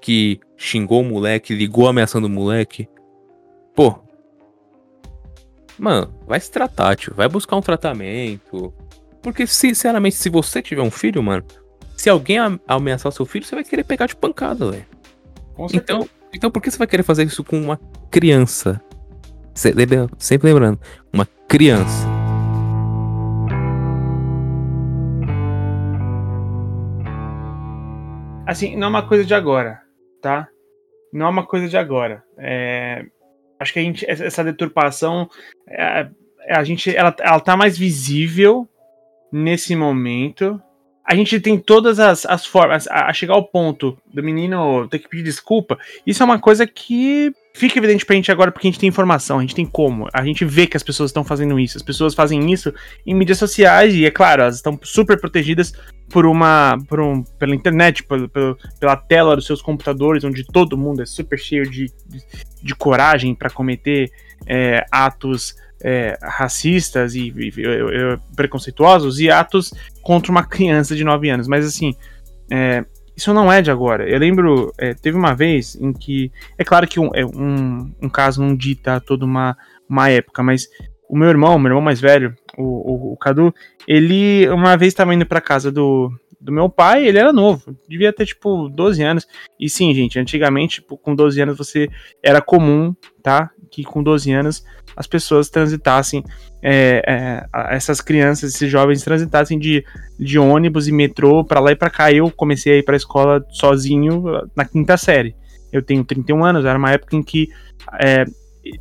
[0.00, 2.88] que xingou o moleque, ligou ameaçando o moleque.
[3.74, 3.98] Pô.
[5.78, 7.14] Mano, vai se tratar, tio.
[7.14, 8.72] Vai buscar um tratamento.
[9.20, 11.44] Porque, sinceramente, se você tiver um filho, mano,
[11.96, 14.86] se alguém ameaçar o seu filho, você vai querer pegar de pancada, velho.
[15.72, 17.80] Então, então por que você vai querer fazer isso com uma
[18.10, 18.80] criança?
[20.18, 20.78] Sempre lembrando,
[21.10, 22.06] uma criança.
[28.46, 29.80] Assim, não é uma coisa de agora,
[30.20, 30.46] tá?
[31.12, 32.22] Não é uma coisa de agora.
[32.38, 33.06] É...
[33.58, 35.28] Acho que a gente, essa deturpação,
[35.66, 36.10] é,
[36.50, 38.68] a gente, ela, ela tá mais visível
[39.32, 40.62] nesse momento
[41.06, 44.98] a gente tem todas as, as formas a, a, chegar ao ponto do menino ter
[44.98, 45.78] que pedir desculpa.
[46.04, 49.38] Isso é uma coisa que fica evidente pra gente agora porque a gente tem informação,
[49.38, 50.06] a gente tem como.
[50.12, 51.78] A gente vê que as pessoas estão fazendo isso.
[51.78, 52.72] As pessoas fazem isso
[53.06, 55.72] em mídias sociais e, é claro, elas estão super protegidas
[56.10, 56.76] por uma.
[56.86, 61.06] Por um, pela internet, por, por, pela tela dos seus computadores, onde todo mundo é
[61.06, 62.22] super cheio de, de,
[62.62, 64.10] de coragem para cometer
[64.46, 71.30] é, atos é, racistas e, e, e, preconceituosos e atos contra uma criança de 9
[71.30, 71.48] anos.
[71.48, 71.94] Mas assim,
[72.50, 72.84] é,
[73.16, 74.08] isso não é de agora.
[74.08, 76.30] Eu lembro, é, teve uma vez em que.
[76.58, 79.56] É claro que um, é, um, um caso não dita toda uma,
[79.88, 80.68] uma época, mas
[81.08, 83.54] o meu irmão, meu irmão mais velho, o, o, o Cadu,
[83.88, 88.12] ele uma vez estava indo para casa do, do meu pai, ele era novo, devia
[88.12, 89.26] ter tipo 12 anos.
[89.58, 91.88] E sim, gente, antigamente, tipo, com 12 anos você
[92.22, 93.50] era comum, tá?
[93.76, 94.64] Que com 12 anos
[94.96, 96.24] as pessoas transitassem,
[96.62, 99.84] é, é, essas crianças, esses jovens transitassem de,
[100.18, 102.10] de ônibus e metrô para lá e para cá.
[102.10, 104.24] Eu comecei a ir para a escola sozinho
[104.56, 105.36] na quinta série.
[105.70, 107.50] Eu tenho 31 anos, era uma época em que,
[108.00, 108.24] é,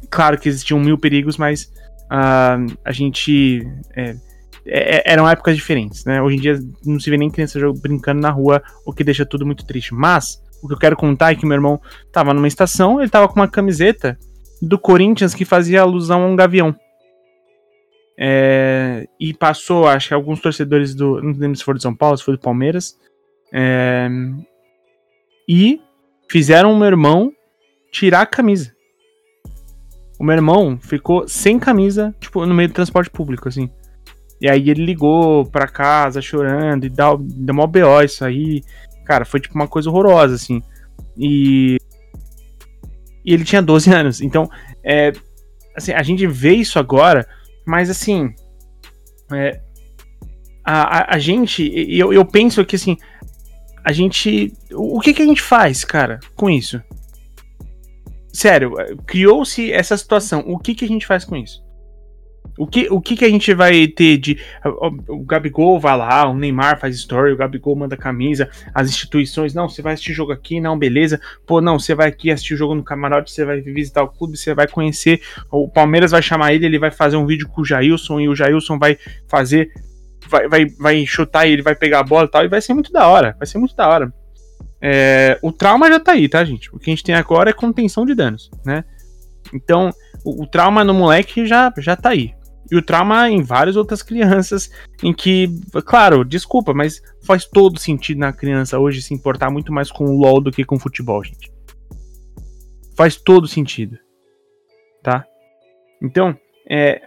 [0.10, 1.64] claro que existiam mil perigos, mas
[2.06, 4.16] uh, a gente é,
[4.66, 6.22] é, é, eram épocas diferentes, né?
[6.22, 9.46] Hoje em dia não se vê nem criança brincando na rua, o que deixa tudo
[9.46, 9.94] muito triste.
[9.94, 11.82] Mas o que eu quero contar é que meu irmão
[12.12, 14.18] tava numa estação, ele tava com uma camiseta
[14.66, 16.76] do Corinthians que fazia alusão a um gavião.
[18.18, 21.22] É, e passou, acho que alguns torcedores do.
[21.22, 22.98] Não lembro se foi de São Paulo, se foi do Palmeiras.
[23.54, 24.08] É,
[25.48, 25.82] e
[26.30, 27.32] fizeram o meu irmão
[27.92, 28.74] tirar a camisa.
[30.20, 33.70] O meu irmão ficou sem camisa, tipo, no meio do transporte público, assim.
[34.42, 38.64] E aí ele ligou pra casa chorando e dá, dá mó BO isso aí.
[39.06, 40.62] Cara, foi tipo uma coisa horrorosa, assim.
[41.18, 41.78] E.
[43.26, 44.22] E ele tinha 12 anos.
[44.22, 44.50] Então,
[44.84, 45.12] é.
[45.76, 47.28] Assim, a gente vê isso agora,
[47.66, 48.34] mas assim.
[49.34, 49.60] É,
[50.64, 51.64] a, a, a, gente.
[51.90, 52.98] Eu, eu penso que assim.
[53.84, 54.54] A gente.
[54.74, 56.82] O que, que a gente faz, cara, com isso?
[58.32, 58.74] Sério,
[59.08, 60.44] criou-se essa situação.
[60.46, 61.65] O que, que a gente faz com isso?
[62.58, 64.40] O que, o que, que a gente vai ter de.
[65.10, 69.68] O, Gabigol vai lá, o Neymar faz story, o Gabigol manda camisa, as instituições, não,
[69.68, 71.20] você vai assistir jogo aqui, não, beleza.
[71.46, 74.38] Pô, não, você vai aqui assistir o jogo no camarote, você vai visitar o clube,
[74.38, 75.22] você vai conhecer.
[75.52, 78.36] O Palmeiras vai chamar ele, ele vai fazer um vídeo com o Jailson e o
[78.36, 79.70] Jailson vai fazer.
[80.28, 82.74] Vai, vai, vai chutar e ele vai pegar a bola e tal, e vai ser
[82.74, 83.36] muito da hora.
[83.38, 84.14] Vai ser muito da hora.
[84.82, 86.74] É, o trauma já tá aí, tá, gente?
[86.74, 88.84] O que a gente tem agora é contenção de danos, né?
[89.54, 89.92] Então,
[90.24, 92.35] o, o trauma no moleque já, já tá aí.
[92.72, 94.72] E o trauma em várias outras crianças,
[95.04, 95.50] em que,
[95.86, 100.18] claro, desculpa, mas faz todo sentido na criança hoje se importar muito mais com o
[100.18, 101.52] LoL do que com o futebol, gente.
[102.98, 104.00] Faz todo sentido.
[105.04, 105.26] Tá?
[106.02, 106.36] Então,
[106.68, 107.04] é,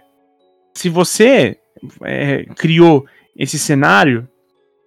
[0.73, 1.57] se você
[2.03, 4.27] é, criou esse cenário,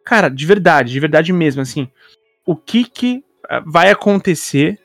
[0.04, 1.88] cara, de verdade, de verdade mesmo, assim,
[2.46, 4.78] o que que ah, vai acontecer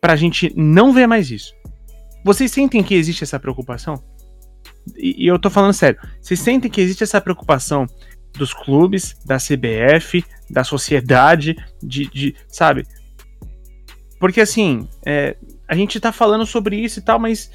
[0.00, 1.52] pra gente não ver mais isso?
[2.24, 4.02] Vocês sentem que existe essa preocupação?
[4.96, 6.00] E, e eu tô falando sério.
[6.20, 7.86] Vocês sentem que existe essa preocupação
[8.32, 12.86] dos clubes, da CBF, da sociedade, de, de sabe?
[14.18, 15.36] Porque assim, é,
[15.68, 17.50] a gente tá falando sobre isso e tal, mas,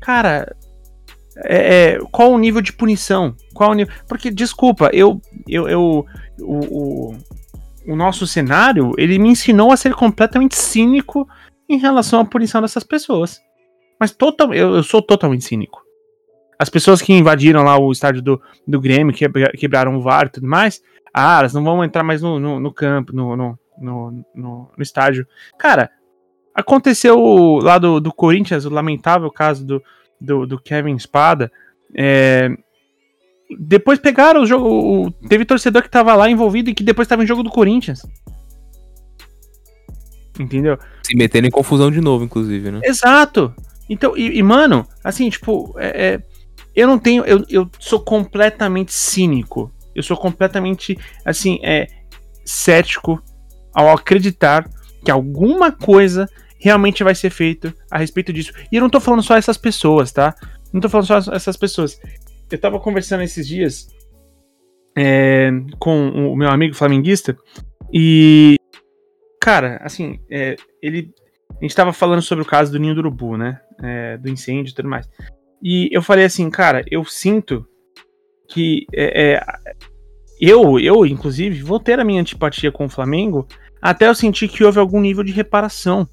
[0.00, 0.54] cara,
[1.44, 3.34] é, é, qual o nível de punição?
[3.54, 3.94] Qual o nível?
[4.08, 6.06] Porque, desculpa, eu, eu, eu
[6.40, 7.16] o, o,
[7.86, 11.28] o, nosso cenário, ele me ensinou a ser completamente cínico
[11.68, 13.40] em relação à punição dessas pessoas.
[14.00, 15.80] Mas total, eu, eu sou totalmente cínico.
[16.58, 20.30] As pessoas que invadiram lá o estádio do, do Grêmio, que quebraram o VAR e
[20.30, 20.82] tudo mais,
[21.14, 25.26] ah, elas não vão entrar mais no, no, no campo, no, no, no, no, estádio.
[25.58, 25.90] Cara,
[26.54, 29.82] aconteceu lá do, do Corinthians, o lamentável caso do,
[30.20, 31.50] do, do Kevin Espada.
[31.96, 32.50] É,
[33.58, 34.68] Depois pegaram o jogo.
[34.68, 38.02] o- teve torcedor que tava lá envolvido e que depois tava em jogo do Corinthians.
[40.38, 40.78] Entendeu?
[41.02, 42.80] Se metendo em confusão de novo, inclusive, né?
[42.84, 43.54] Exato.
[43.88, 46.22] Então, e, e, mano, assim, tipo, é, é,
[46.78, 47.24] eu não tenho.
[47.24, 49.72] Eu, eu sou completamente cínico.
[49.92, 51.88] Eu sou completamente, assim, é,
[52.44, 53.20] cético
[53.74, 54.70] ao acreditar
[55.04, 56.28] que alguma coisa
[56.60, 58.52] realmente vai ser feita a respeito disso.
[58.70, 60.36] E eu não tô falando só essas pessoas, tá?
[60.72, 62.00] Não tô falando só essas pessoas.
[62.48, 63.88] Eu tava conversando esses dias
[64.96, 67.36] é, com o meu amigo flamenguista
[67.92, 68.54] e.
[69.40, 71.12] Cara, assim, é, ele.
[71.60, 73.60] A gente tava falando sobre o caso do Ninho do Urubu, né?
[73.82, 75.08] É, do incêndio e tudo mais.
[75.62, 77.66] E eu falei assim, cara, eu sinto
[78.48, 79.46] que é, é,
[80.40, 83.46] eu, eu, inclusive, vou ter a minha antipatia com o Flamengo
[83.82, 86.08] até eu sentir que houve algum nível de reparação.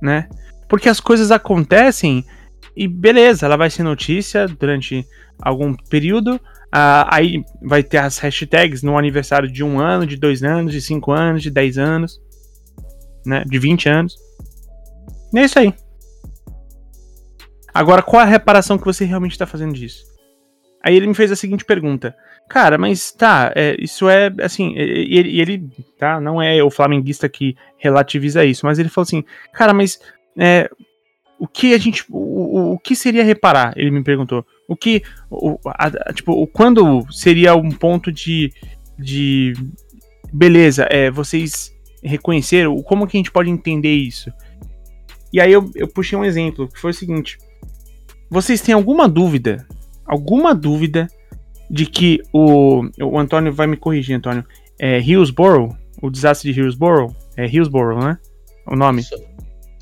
[0.00, 0.28] Né?
[0.68, 2.24] Porque as coisas acontecem
[2.74, 5.06] e beleza, ela vai ser notícia durante
[5.40, 6.36] algum período.
[6.74, 10.80] Uh, aí vai ter as hashtags no aniversário de um ano, de dois anos, de
[10.80, 12.18] cinco anos, de dez anos,
[13.26, 13.44] né?
[13.46, 14.16] De 20 anos.
[15.34, 15.74] E é isso aí.
[17.74, 20.04] Agora, qual a reparação que você realmente está fazendo disso?
[20.82, 22.14] Aí ele me fez a seguinte pergunta.
[22.48, 27.28] Cara, mas tá, é, isso é assim, e ele, ele, tá, não é o flamenguista
[27.28, 30.00] que relativiza isso, mas ele falou assim, cara, mas
[30.36, 30.68] é,
[31.38, 33.72] o que a gente, o, o, que seria reparar?
[33.76, 34.44] Ele me perguntou.
[34.68, 38.52] O que, o, a, tipo, quando seria um ponto de,
[38.98, 39.52] de,
[40.32, 44.32] beleza, é, vocês reconheceram, como que a gente pode entender isso?
[45.32, 47.38] E aí eu, eu puxei um exemplo, que foi o seguinte,
[48.32, 49.66] vocês têm alguma dúvida,
[50.06, 51.06] alguma dúvida
[51.70, 54.42] de que o, o Antônio vai me corrigir, Antônio,
[54.80, 58.18] é Hillsborough, o desastre de Hillsborough, é Hillsborough, né?
[58.66, 59.02] O nome.
[59.02, 59.22] Isso.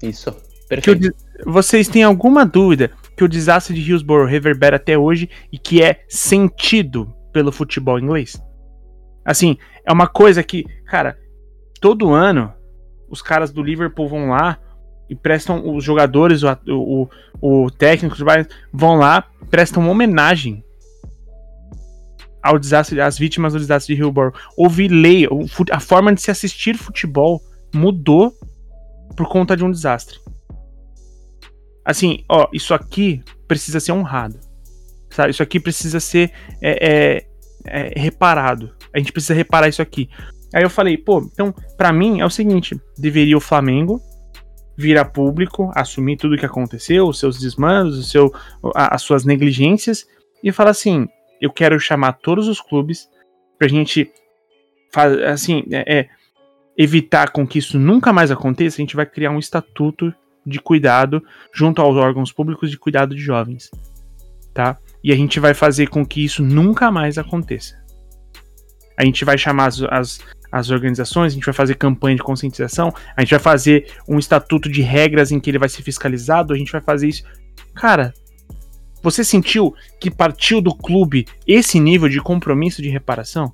[0.02, 0.36] Isso.
[0.68, 1.14] Perfeito.
[1.46, 5.80] O, vocês têm alguma dúvida que o desastre de Hillsborough reverbera até hoje e que
[5.80, 8.42] é sentido pelo futebol inglês?
[9.24, 11.16] Assim, é uma coisa que, cara,
[11.80, 12.52] todo ano
[13.08, 14.58] os caras do Liverpool vão lá
[15.11, 18.16] e prestam os jogadores, o, o, o técnico
[18.73, 20.64] vão lá, prestam uma homenagem
[22.40, 24.33] ao desastre, às vítimas do desastre de Hillsborough.
[24.57, 25.27] Houve lei,
[25.73, 27.42] a forma de se assistir futebol
[27.75, 28.33] mudou
[29.16, 30.18] por conta de um desastre.
[31.85, 34.38] Assim, ó, isso aqui precisa ser honrado.
[35.11, 35.33] Sabe?
[35.33, 36.31] Isso aqui precisa ser
[36.62, 37.27] é, é,
[37.66, 38.73] é, reparado.
[38.94, 40.09] A gente precisa reparar isso aqui.
[40.55, 44.01] Aí eu falei, pô, então, para mim é o seguinte: deveria o Flamengo
[44.76, 48.33] vir a público, assumir tudo o que aconteceu, os seus desmandos, o seu,
[48.74, 50.06] as suas negligências,
[50.42, 51.09] e falar assim:
[51.40, 53.09] eu quero chamar todos os clubes
[53.59, 54.11] pra gente
[55.26, 56.09] assim, é,
[56.76, 60.12] evitar com que isso nunca mais aconteça, a gente vai criar um estatuto
[60.44, 63.70] de cuidado junto aos órgãos públicos de cuidado de jovens,
[64.52, 64.78] tá?
[65.02, 67.78] E a gente vai fazer com que isso nunca mais aconteça.
[68.98, 72.92] A gente vai chamar as, as, as organizações, a gente vai fazer campanha de conscientização,
[73.16, 76.56] a gente vai fazer um estatuto de regras em que ele vai ser fiscalizado, a
[76.56, 77.22] gente vai fazer isso.
[77.74, 78.12] Cara,
[79.02, 83.52] você sentiu que partiu do clube esse nível de compromisso de reparação?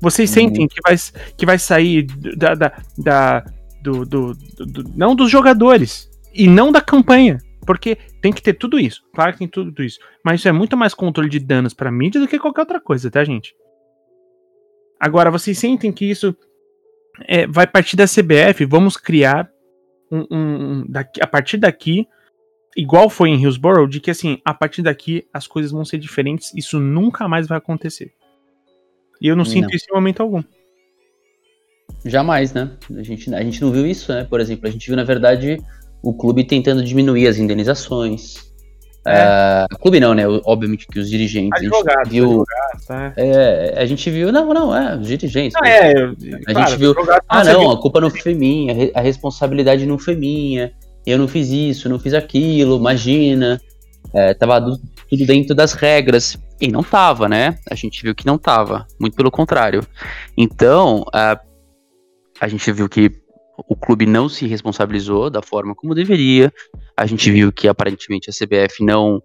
[0.00, 0.34] Vocês uhum.
[0.34, 0.96] sentem que vai,
[1.36, 2.02] que vai sair
[2.36, 3.44] da, da, da
[3.82, 7.38] do, do, do, não dos jogadores e não da campanha.
[7.66, 9.02] Porque tem que ter tudo isso.
[9.14, 9.98] Claro que tem tudo isso.
[10.24, 13.10] Mas isso é muito mais controle de danos pra mídia do que qualquer outra coisa,
[13.10, 13.54] tá, gente?
[14.98, 16.36] Agora, vocês sentem que isso
[17.26, 18.64] é, vai partir da CBF?
[18.64, 19.50] Vamos criar
[20.10, 22.06] um, um, daqui, a partir daqui,
[22.76, 26.52] igual foi em Hillsborough, de que assim, a partir daqui as coisas vão ser diferentes,
[26.54, 28.12] isso nunca mais vai acontecer.
[29.20, 29.50] E eu não, não.
[29.50, 30.42] sinto isso em momento algum.
[32.04, 32.70] Jamais, né?
[32.96, 34.24] A gente, a gente não viu isso, né?
[34.24, 35.58] Por exemplo, a gente viu, na verdade,
[36.02, 38.47] o clube tentando diminuir as indenizações.
[39.08, 39.64] É.
[39.64, 40.24] Uh, clube não, né?
[40.44, 41.58] Obviamente que os dirigentes.
[41.58, 42.44] A gente viu.
[42.90, 43.12] É.
[43.16, 43.82] é.
[43.82, 44.32] a gente viu.
[44.32, 45.54] Não, não, é, os dirigentes.
[45.64, 46.94] É, a claro, gente viu.
[47.28, 50.72] Ah, não, a culpa não foi minha, a responsabilidade não foi minha.
[51.06, 53.60] Eu não fiz isso, não fiz aquilo, imagina.
[54.12, 56.38] É, tava tudo dentro das regras.
[56.60, 57.56] E não tava, né?
[57.70, 58.86] A gente viu que não tava.
[59.00, 59.86] Muito pelo contrário.
[60.36, 61.38] Então, uh,
[62.40, 63.12] a gente viu que
[63.66, 66.52] o clube não se responsabilizou da forma como deveria.
[66.96, 69.22] A gente viu que aparentemente a CBF não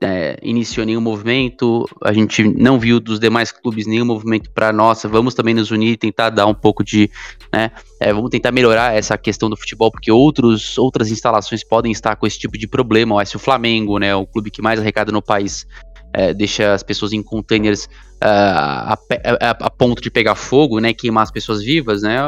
[0.00, 1.84] é, iniciou nenhum movimento.
[2.02, 5.92] A gente não viu dos demais clubes nenhum movimento para nossa, vamos também nos unir
[5.92, 7.10] e tentar dar um pouco de,
[7.52, 7.70] né,
[8.00, 12.26] é, vamos tentar melhorar essa questão do futebol porque outros, outras instalações podem estar com
[12.26, 13.14] esse tipo de problema.
[13.14, 15.66] O o Flamengo, né, o clube que mais arrecada no país,
[16.12, 18.98] é, deixa as pessoas em containers uh, a,
[19.40, 22.18] a, a, ponto de pegar fogo, né, queimar as pessoas vivas, né,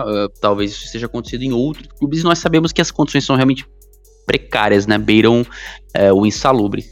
[0.41, 3.67] talvez isso esteja acontecido em outros clubes, nós sabemos que as condições são realmente
[4.27, 5.45] precárias, né, beiram
[6.15, 6.85] o insalubre.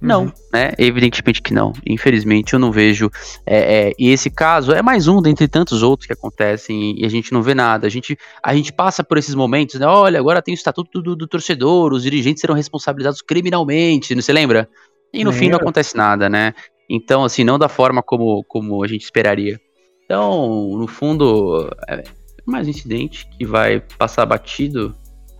[0.00, 0.32] Não, uhum.
[0.50, 0.72] né?
[0.78, 1.74] Evidentemente que não.
[1.86, 3.10] Infelizmente eu não vejo.
[3.44, 7.08] É, é, e esse caso é mais um dentre tantos outros que acontecem e a
[7.08, 7.86] gente não vê nada.
[7.86, 9.86] A gente, a gente passa por esses momentos, né?
[9.86, 14.32] Olha, agora tem o estatuto do, do torcedor, os dirigentes serão responsabilizados criminalmente, não se
[14.32, 14.68] lembra?
[15.12, 16.54] E no fim não acontece nada, né?
[16.88, 19.60] Então, assim, não da forma como, como a gente esperaria.
[20.04, 22.02] Então, no fundo, é
[22.44, 24.94] mais um incidente que vai passar batido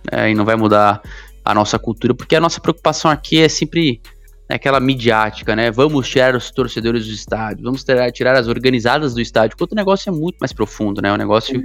[0.09, 1.01] né, e não vai mudar
[1.43, 4.01] a nossa cultura, porque a nossa preocupação aqui é sempre
[4.47, 5.71] aquela midiática, né?
[5.71, 9.77] Vamos tirar os torcedores do estádio, vamos tirar, tirar as organizadas do estádio, porque o
[9.77, 11.09] negócio é muito mais profundo, né?
[11.09, 11.61] É um negócio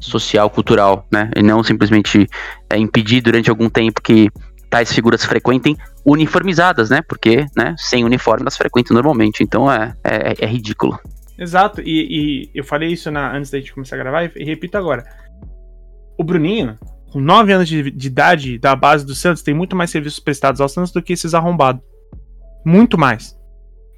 [0.00, 1.30] social, cultural, né?
[1.34, 2.26] E não simplesmente
[2.70, 4.30] é, impedir durante algum tempo que
[4.76, 7.00] tais figuras frequentem uniformizadas, né?
[7.00, 10.98] Porque, né, sem uniforme elas frequentam normalmente, então é, é, é ridículo.
[11.38, 11.86] Exato, e,
[12.44, 15.02] e, eu falei isso na, antes da gente começar a gravar e, e repito agora.
[16.18, 16.78] O Bruninho,
[17.10, 20.60] com 9 anos de, de, idade da base do Santos, tem muito mais serviços prestados
[20.60, 21.82] ao Santos do que esses arrombados.
[22.62, 23.34] Muito mais.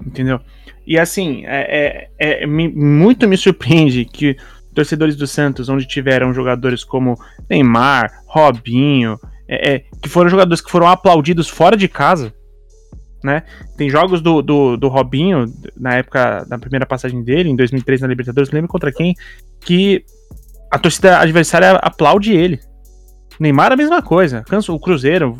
[0.05, 0.39] Entendeu?
[0.87, 4.37] E assim, é, é, é me, muito me surpreende que
[4.73, 7.17] torcedores do Santos, onde tiveram jogadores como
[7.49, 12.31] Neymar, Robinho, é, é, que foram jogadores que foram aplaudidos fora de casa,
[13.23, 13.43] né?
[13.75, 18.07] Tem jogos do, do, do, Robinho, na época da primeira passagem dele, em 2003 na
[18.07, 19.15] Libertadores, lembro contra quem,
[19.59, 20.05] que
[20.69, 22.59] a torcida adversária aplaude ele.
[23.39, 24.43] Neymar a mesma coisa.
[24.67, 25.35] O Cruzeiro.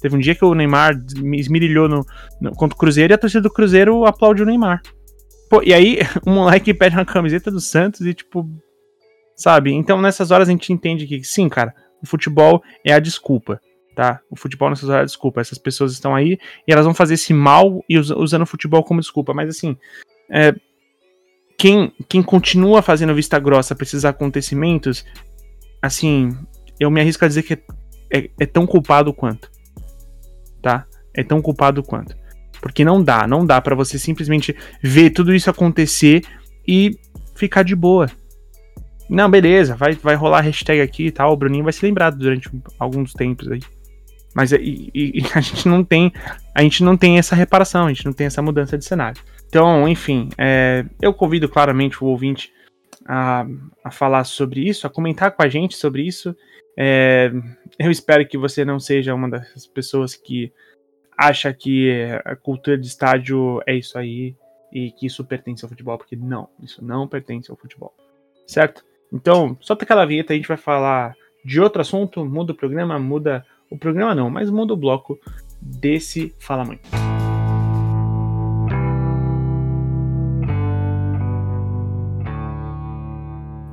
[0.00, 0.94] Teve um dia que o Neymar
[1.34, 2.04] esmirilhou no,
[2.40, 4.82] no, contra o Cruzeiro e a torcida do Cruzeiro aplaudiu o Neymar.
[5.48, 8.46] Pô, e aí, o moleque pede uma camiseta do Santos e, tipo.
[9.36, 9.72] Sabe?
[9.72, 13.60] Então, nessas horas a gente entende que, sim, cara, o futebol é a desculpa.
[13.96, 14.20] Tá?
[14.30, 15.40] O futebol horas é a desculpa.
[15.40, 19.00] Essas pessoas estão aí e elas vão fazer esse mal e usando o futebol como
[19.00, 19.32] desculpa.
[19.32, 19.76] Mas assim.
[20.30, 20.54] É,
[21.56, 25.04] quem, quem continua fazendo vista grossa para esses acontecimentos,
[25.80, 26.36] assim,
[26.78, 27.58] eu me arrisco a dizer que é,
[28.10, 29.50] é, é tão culpado quanto.
[30.60, 30.86] Tá?
[31.14, 32.16] É tão culpado quanto.
[32.60, 36.22] Porque não dá, não dá para você simplesmente ver tudo isso acontecer
[36.66, 36.98] e
[37.34, 38.10] ficar de boa.
[39.08, 42.50] Não, beleza, vai, vai rolar hashtag aqui e tal, o Bruninho vai se lembrar durante
[42.78, 43.60] alguns tempos aí.
[44.34, 46.12] Mas e, e, a gente não tem.
[46.54, 49.22] A gente não tem essa reparação, a gente não tem essa mudança de cenário.
[49.46, 52.52] Então, enfim, é, eu convido claramente o ouvinte
[53.06, 53.46] a,
[53.84, 56.34] a falar sobre isso, a comentar com a gente sobre isso.
[56.76, 57.30] É,
[57.78, 60.52] eu espero que você não seja uma das pessoas que
[61.16, 61.92] acha que
[62.24, 64.34] a cultura de estádio é isso aí
[64.72, 67.94] e que isso pertence ao futebol, porque não, isso não pertence ao futebol.
[68.46, 68.84] Certo?
[69.14, 73.46] Então, solta aquela vinheta, a gente vai falar de outro assunto, muda o programa, muda
[73.70, 75.16] o programa não, mas muda o bloco
[75.62, 76.80] desse Fala Mãe.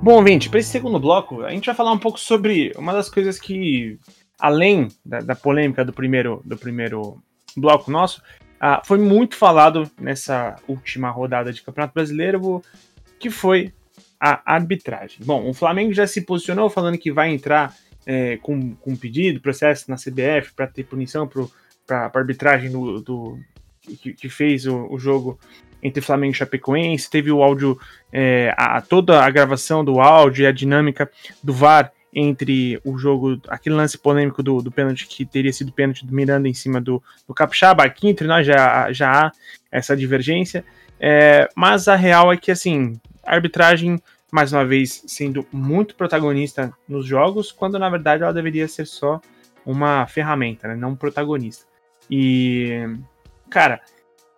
[0.04, 3.10] Bom, gente, para esse segundo bloco, a gente vai falar um pouco sobre uma das
[3.10, 3.98] coisas que,
[4.40, 7.20] além da, da polêmica do primeiro, do primeiro
[7.58, 8.22] bloco nosso,
[8.62, 12.64] uh, foi muito falado nessa última rodada de Campeonato Brasileiro,
[13.20, 13.74] que foi
[14.22, 15.18] a arbitragem.
[15.26, 19.90] Bom, o Flamengo já se posicionou falando que vai entrar é, com, com pedido, processo
[19.90, 21.28] na CBF para ter punição
[21.88, 23.40] para a arbitragem do, do
[23.82, 25.40] que, que, fez o, o jogo
[25.82, 27.80] entre Flamengo e Chapecoense, teve o áudio,
[28.14, 31.10] é, a, toda a gravação do áudio e a dinâmica
[31.44, 36.06] do VAR entre o jogo, aquele lance polêmico do, do pênalti que teria sido pênalti
[36.06, 39.32] do Miranda em cima do, do Capixaba, aqui entre nós já, já há
[39.72, 40.64] essa divergência,
[41.00, 46.74] é, mas a real é que, assim, a arbitragem, mais uma vez, sendo muito protagonista
[46.88, 49.20] nos jogos, quando na verdade ela deveria ser só
[49.66, 51.66] uma ferramenta, né, não um protagonista.
[52.10, 52.84] E,
[53.50, 53.82] cara,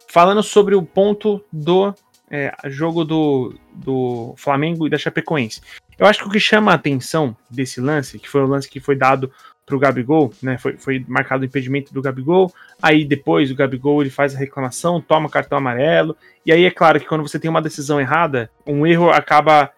[0.08, 1.94] falando sobre o ponto do
[2.30, 5.62] é, jogo do, do Flamengo e da Chapecoense.
[5.98, 8.80] Eu acho que o que chama a atenção desse lance, que foi o lance que
[8.80, 9.32] foi dado
[9.66, 14.02] para o Gabigol, né, foi, foi marcado o impedimento do Gabigol, aí depois o Gabigol
[14.02, 17.50] ele faz a reclamação, toma cartão amarelo, e aí é claro que quando você tem
[17.50, 19.72] uma decisão errada, um erro acaba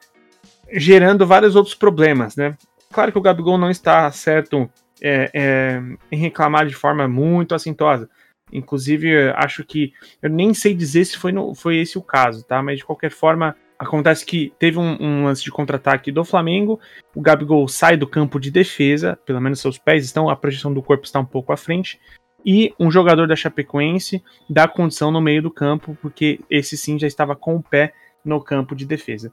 [0.71, 2.57] gerando vários outros problemas, né?
[2.91, 4.69] Claro que o Gabigol não está certo
[5.01, 5.81] é, é,
[6.11, 8.09] em reclamar de forma muito assintosa,
[8.51, 9.93] Inclusive, acho que.
[10.21, 12.61] Eu nem sei dizer se foi, no, foi esse o caso, tá?
[12.61, 16.79] Mas de qualquer forma, acontece que teve um, um lance de contra-ataque do Flamengo.
[17.15, 20.81] O Gabigol sai do campo de defesa, pelo menos seus pés estão, a projeção do
[20.81, 21.99] corpo está um pouco à frente.
[22.45, 27.07] E um jogador da Chapecoense dá condição no meio do campo, porque esse sim já
[27.07, 29.31] estava com o pé no campo de defesa.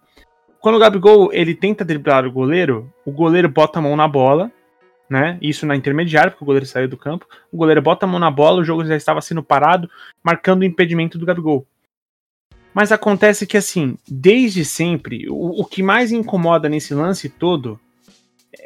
[0.60, 4.50] Quando o Gabigol ele tenta driblar o goleiro, o goleiro bota a mão na bola
[5.12, 5.36] né?
[5.42, 7.26] Isso na intermediária, porque o goleiro saiu do campo.
[7.52, 9.90] O goleiro bota a mão na bola, o jogo já estava sendo parado,
[10.24, 11.66] marcando o impedimento do Gabigol.
[12.74, 17.78] Mas acontece que, assim, desde sempre, o, o que mais incomoda nesse lance todo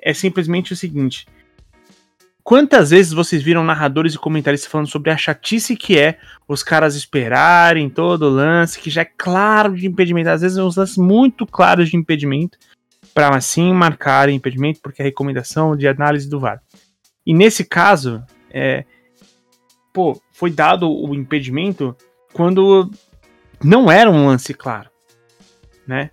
[0.02, 1.26] é simplesmente o seguinte:
[2.46, 6.94] Quantas vezes vocês viram narradores e comentaristas falando sobre a chatice que é os caras
[6.94, 11.90] esperarem todo lance, que já é claro de impedimento, às vezes uns lances muito claros
[11.90, 12.56] de impedimento,
[13.12, 16.62] para assim marcarem impedimento, porque é a recomendação de análise do VAR.
[17.26, 18.84] E nesse caso, é,
[19.92, 21.96] pô, foi dado o impedimento
[22.32, 22.88] quando
[23.62, 24.88] não era um lance claro,
[25.86, 26.10] né?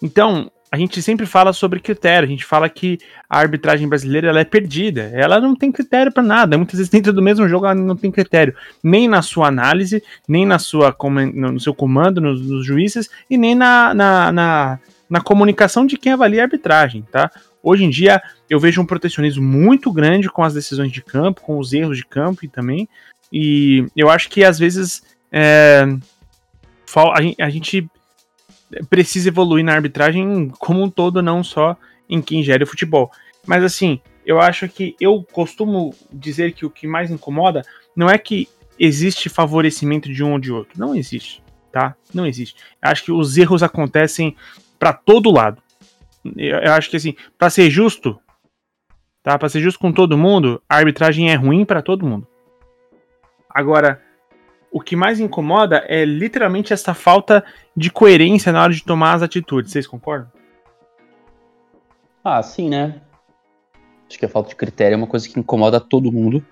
[0.00, 2.98] Então, a gente sempre fala sobre critério, a gente fala que
[3.30, 7.12] a arbitragem brasileira ela é perdida, ela não tem critério para nada, muitas vezes dentro
[7.12, 10.94] do mesmo jogo ela não tem critério, nem na sua análise, nem na sua,
[11.32, 14.78] no seu comando, nos, nos juízes, e nem na, na, na,
[15.08, 17.30] na comunicação de quem avalia a arbitragem, tá?
[17.62, 18.20] Hoje em dia
[18.50, 22.04] eu vejo um protecionismo muito grande com as decisões de campo, com os erros de
[22.04, 22.88] campo e também,
[23.32, 25.86] e eu acho que às vezes é,
[27.38, 27.88] a gente
[28.88, 31.76] precisa evoluir na arbitragem como um todo, não só
[32.08, 33.10] em quem gera o futebol.
[33.46, 37.62] Mas assim, eu acho que eu costumo dizer que o que mais incomoda
[37.94, 40.78] não é que existe favorecimento de um ou de outro.
[40.78, 41.94] Não existe, tá?
[42.12, 42.56] Não existe.
[42.82, 44.36] Eu acho que os erros acontecem
[44.78, 45.62] para todo lado.
[46.36, 48.18] Eu, eu, acho que assim, para ser justo,
[49.22, 49.38] tá?
[49.38, 52.26] Para ser justo com todo mundo, a arbitragem é ruim para todo mundo.
[53.48, 54.02] Agora,
[54.76, 57.42] o que mais incomoda é literalmente essa falta
[57.74, 59.72] de coerência na hora de tomar as atitudes.
[59.72, 60.30] Vocês concordam?
[62.22, 63.00] Ah, sim, né?
[64.06, 66.44] Acho que a falta de critério é uma coisa que incomoda todo mundo.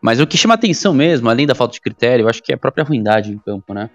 [0.00, 2.54] Mas o que chama atenção mesmo, além da falta de critério, eu acho que é
[2.54, 3.90] a própria ruindade em campo, né?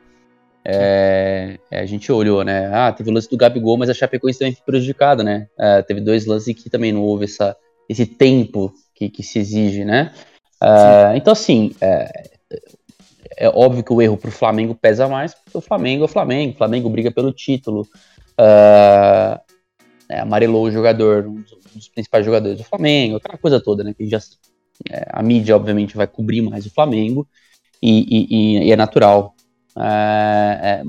[0.66, 2.70] É, é, a gente olhou, né?
[2.70, 5.48] Ah, teve o lance do Gabigol, mas a Chapecoense também foi prejudicada, né?
[5.58, 7.56] É, teve dois lances que também não houve essa,
[7.88, 10.12] esse tempo que, que se exige, né?
[10.62, 12.34] É, então, assim, é,
[13.38, 16.10] é óbvio que o erro para o Flamengo pesa mais, porque o Flamengo é o
[16.10, 17.88] Flamengo, o Flamengo briga pelo título,
[18.40, 19.40] uh,
[20.10, 21.42] amarelou o jogador, um
[21.74, 23.94] dos, principais jogadores do Flamengo, aquela coisa toda, né?
[23.94, 24.20] Que já,
[24.90, 27.28] é, a mídia, obviamente, vai cobrir mais o Flamengo,
[27.82, 29.34] e, e, e é natural.
[29.76, 30.84] É,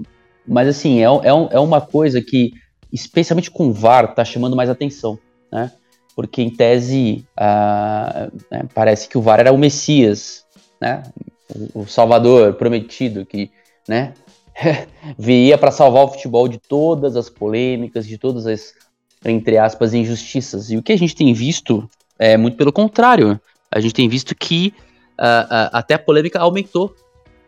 [0.47, 2.53] mas, assim, é, é, é uma coisa que,
[2.92, 5.18] especialmente com o VAR, está chamando mais atenção,
[5.51, 5.72] né?
[6.14, 10.45] Porque, ia uh, parece que o VAR era o Messias,
[10.80, 11.03] né?
[11.75, 13.51] O Salvador prometido que,
[13.89, 14.15] né,
[15.19, 18.73] viria para salvar o futebol de todas as polêmicas, de todas as,
[19.25, 20.71] entre aspas, injustiças.
[20.71, 21.89] E o que a gente tem visto
[22.19, 23.41] é muito pelo contrário.
[23.71, 24.73] A gente tem visto que
[25.19, 26.95] uh, uh, até a polêmica aumentou,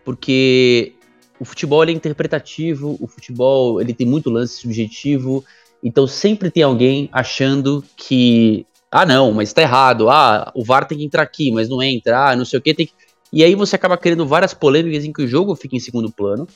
[0.05, 0.95] porque
[1.39, 5.45] o futebol é interpretativo, o futebol ele tem muito lance subjetivo,
[5.83, 10.99] então sempre tem alguém achando que ah não, mas está errado, ah o VAR tem
[10.99, 12.93] que entrar aqui, mas não entra, ah não sei o que tem que
[13.33, 16.47] e aí você acaba criando várias polêmicas em que o jogo fica em segundo plano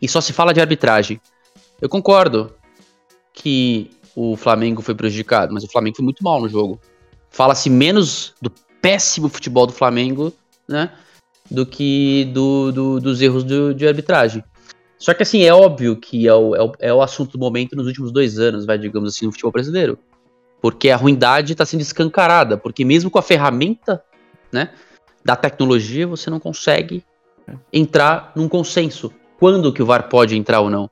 [0.00, 1.20] e só se fala de arbitragem.
[1.80, 2.54] Eu concordo
[3.32, 6.80] que o Flamengo foi prejudicado, mas o Flamengo foi muito mal no jogo.
[7.30, 10.32] Fala-se menos do péssimo futebol do Flamengo,
[10.68, 10.92] né?
[11.50, 14.42] Do que do, do dos erros do, de arbitragem.
[14.98, 17.76] Só que assim, é óbvio que é o, é o, é o assunto do momento
[17.76, 19.98] nos últimos dois anos, vai, digamos assim, no futebol brasileiro.
[20.60, 22.56] Porque a ruindade está sendo escancarada.
[22.56, 24.02] Porque mesmo com a ferramenta,
[24.50, 24.72] né?
[25.26, 27.04] Da tecnologia, você não consegue
[27.72, 29.12] entrar num consenso.
[29.40, 30.88] Quando que o VAR pode entrar ou não?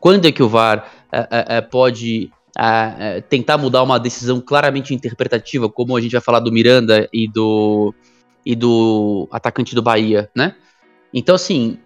[0.00, 5.68] Quando é que o VAR é, é, pode é, tentar mudar uma decisão claramente interpretativa,
[5.68, 7.94] como a gente vai falar do Miranda e do,
[8.44, 10.56] e do atacante do Bahia, né?
[11.14, 11.78] Então, assim,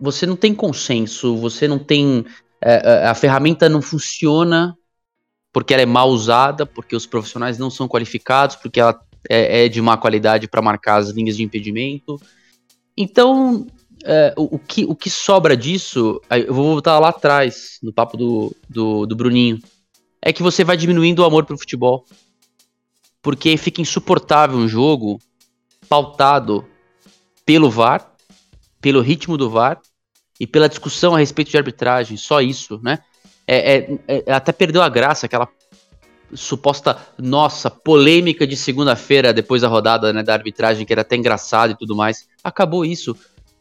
[0.00, 2.24] você não tem consenso, você não tem.
[3.04, 4.74] a ferramenta não funciona
[5.52, 8.98] porque ela é mal usada, porque os profissionais não são qualificados, porque ela
[9.28, 12.20] é, é de má qualidade para marcar as linhas de impedimento.
[12.96, 13.66] Então,
[14.04, 18.16] é, o, o, que, o que sobra disso, eu vou voltar lá atrás, no papo
[18.16, 19.58] do, do, do Bruninho,
[20.20, 22.04] é que você vai diminuindo o amor pelo futebol.
[23.20, 25.20] Porque fica insuportável um jogo
[25.88, 26.66] pautado
[27.46, 28.12] pelo VAR,
[28.80, 29.80] pelo ritmo do VAR
[30.40, 32.98] e pela discussão a respeito de arbitragem, só isso, né?
[33.46, 35.48] É, é, é, até perdeu a graça aquela
[36.34, 41.72] suposta nossa polêmica de segunda-feira depois da rodada né, da arbitragem que era até engraçado
[41.72, 43.16] e tudo mais acabou isso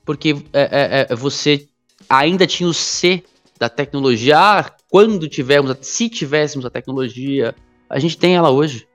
[0.05, 1.67] porque é, é, é, você
[2.09, 3.24] ainda tinha o C
[3.59, 7.55] da tecnologia ah, quando tivermos se tivéssemos a tecnologia
[7.89, 8.88] a gente tem ela hoje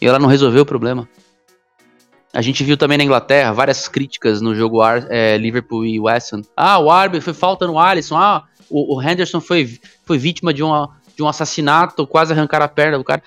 [0.00, 1.08] e ela não resolveu o problema
[2.32, 6.40] a gente viu também na Inglaterra várias críticas no jogo é, Liverpool e West Ham.
[6.56, 8.16] Ah, o árbitro foi falta no Alisson.
[8.16, 12.68] Ah, o, o Henderson foi, foi vítima de uma de um assassinato, quase arrancar a
[12.68, 13.22] perna do cara.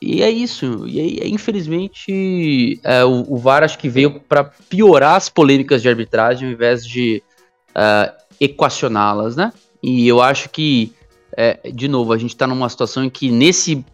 [0.00, 0.86] E é isso.
[0.88, 5.88] E aí, infelizmente, é, o, o, VAR acho que veio para piorar as polêmicas de
[5.88, 7.22] arbitragem ao invés de
[7.70, 9.52] uh, equacioná-las, né?
[9.80, 10.92] E eu acho que,
[11.36, 13.84] é, de novo, a gente está numa situação em que nesse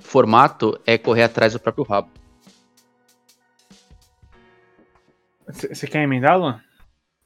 [0.00, 2.08] formato é correr atrás do próprio rabo.
[5.46, 6.60] Você quer emendar, Luan?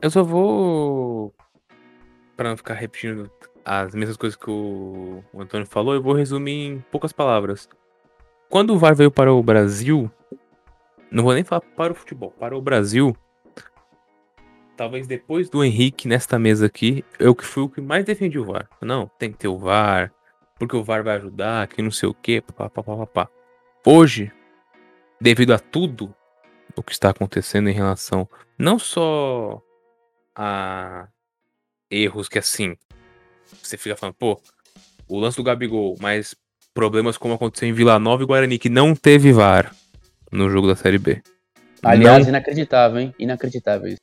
[0.01, 1.33] Eu só vou.
[2.37, 3.31] Pra não ficar repetindo
[3.67, 7.69] as mesmas coisas que o, Antônio falou, eu vou resumir em poucas palavras.
[8.49, 10.09] Quando o VAR veio para o Brasil,
[11.11, 13.17] não vou nem falar para o futebol, para o Brasil,
[14.77, 18.45] talvez depois do Henrique nesta mesa aqui, eu que fui o que mais defendi o
[18.45, 18.69] VAR.
[18.81, 20.13] Não, tem que ter o VAR,
[20.61, 23.29] porque o VAR vai ajudar, que não sei o quê, papapá.
[23.85, 24.31] Hoje,
[25.21, 26.15] devido a tudo
[26.77, 29.61] o que está acontecendo em relação não só
[30.37, 31.09] a
[31.91, 32.77] erros que assim,
[33.63, 34.41] você fica falando, pô,
[35.09, 36.35] o lance do Gabigol, mas
[36.75, 39.75] problemas como aconteceu em Vila Nova e Guarani, que não teve VAR
[40.31, 41.23] no jogo da Série B.
[41.83, 42.31] Aliás, não...
[42.31, 43.15] inacreditável, hein?
[43.19, 44.01] Inacreditável isso.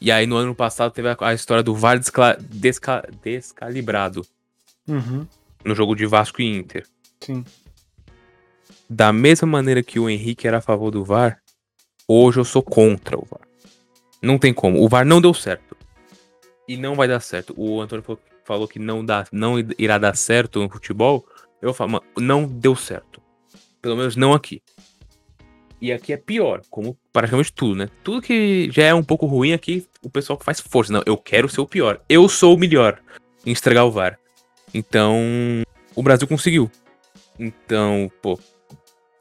[0.00, 2.36] E aí no ano passado teve a, a história do VAR descla...
[2.40, 3.08] desca...
[3.22, 4.26] descalibrado.
[4.86, 5.26] Uhum.
[5.64, 6.86] No jogo de Vasco e Inter.
[7.20, 7.44] Sim.
[8.88, 11.40] Da mesma maneira que o Henrique era a favor do VAR,
[12.06, 13.48] hoje eu sou contra o VAR.
[14.20, 14.82] Não tem como.
[14.82, 15.76] O VAR não deu certo.
[16.68, 17.54] E não vai dar certo.
[17.56, 18.20] O Antônio falou
[18.70, 21.26] que não, dá, não irá dar certo no futebol.
[21.60, 23.20] Eu falo, mano, não deu certo.
[23.80, 24.62] Pelo menos não aqui.
[25.80, 27.90] E aqui é pior, como praticamente tudo, né?
[28.02, 30.92] Tudo que já é um pouco ruim aqui, o pessoal faz força.
[30.92, 32.00] Não, eu quero ser o pior.
[32.08, 33.00] Eu sou o melhor
[33.44, 34.18] em estragar o VAR.
[34.72, 35.18] Então,
[35.94, 36.70] o Brasil conseguiu.
[37.38, 38.38] Então, pô,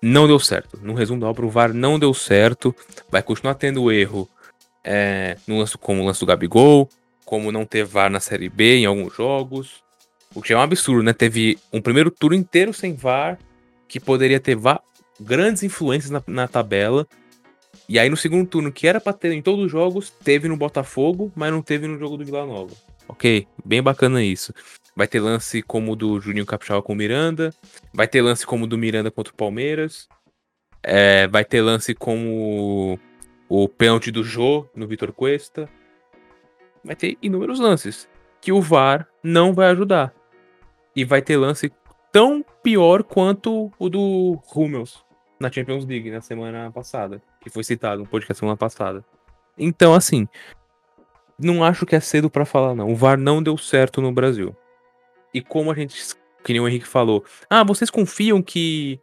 [0.01, 0.79] não deu certo.
[0.81, 2.75] No resumo da obra, o VAR não deu certo.
[3.11, 4.29] Vai continuar tendo erro
[4.83, 6.89] é, no lance, como o lance do Gabigol,
[7.25, 9.83] como não ter VAR na Série B em alguns jogos.
[10.35, 11.13] O que é um absurdo, né?
[11.13, 13.37] Teve um primeiro turno inteiro sem VAR,
[13.87, 14.81] que poderia ter VAR,
[15.19, 17.07] grandes influências na, na tabela.
[17.87, 20.57] E aí no segundo turno, que era pra ter em todos os jogos, teve no
[20.57, 22.73] Botafogo, mas não teve no jogo do Vila Nova.
[23.07, 24.53] Ok, bem bacana isso.
[24.95, 27.53] Vai ter lance como o do Juninho Capixaba com o Miranda.
[27.93, 30.07] Vai ter lance como o do Miranda contra o Palmeiras.
[30.81, 32.99] É, vai ter lance como
[33.49, 35.69] o, o pênalti do Jô no Vitor Cuesta.
[36.83, 38.09] Vai ter inúmeros lances
[38.41, 40.13] que o VAR não vai ajudar.
[40.95, 41.71] E vai ter lance
[42.11, 45.03] tão pior quanto o do Hummels
[45.39, 49.03] na Champions League na semana passada, que foi citado no podcast semana passada.
[49.57, 50.27] Então, assim,
[51.39, 52.91] não acho que é cedo para falar não.
[52.91, 54.55] O VAR não deu certo no Brasil.
[55.33, 55.97] E como a gente,
[56.43, 58.99] que nem o Henrique falou, ah, vocês confiam que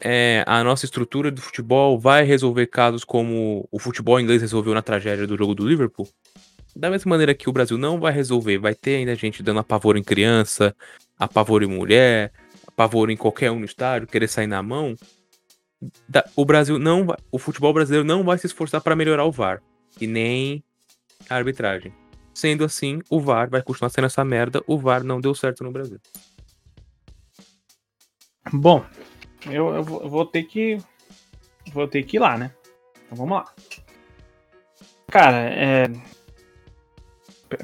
[0.00, 4.82] é, a nossa estrutura do futebol vai resolver casos como o futebol inglês resolveu na
[4.82, 6.06] tragédia do jogo do Liverpool?
[6.74, 9.96] Da mesma maneira que o Brasil não vai resolver, vai ter ainda gente dando apavoro
[9.96, 10.74] em criança,
[11.18, 12.32] apavoro em mulher,
[12.66, 14.94] apavoro em qualquer um no estádio, querer sair na mão.
[16.34, 19.62] O Brasil não vai, o futebol brasileiro não vai se esforçar para melhorar o VAR
[20.00, 20.64] e nem
[21.28, 21.92] a arbitragem.
[22.34, 24.60] Sendo assim, o VAR vai continuar sendo essa merda.
[24.66, 26.00] O VAR não deu certo no Brasil.
[28.52, 28.84] Bom,
[29.46, 30.78] eu, eu vou ter que.
[31.72, 32.52] Vou ter que ir lá, né?
[33.04, 33.54] Então vamos lá.
[35.08, 35.84] Cara, é.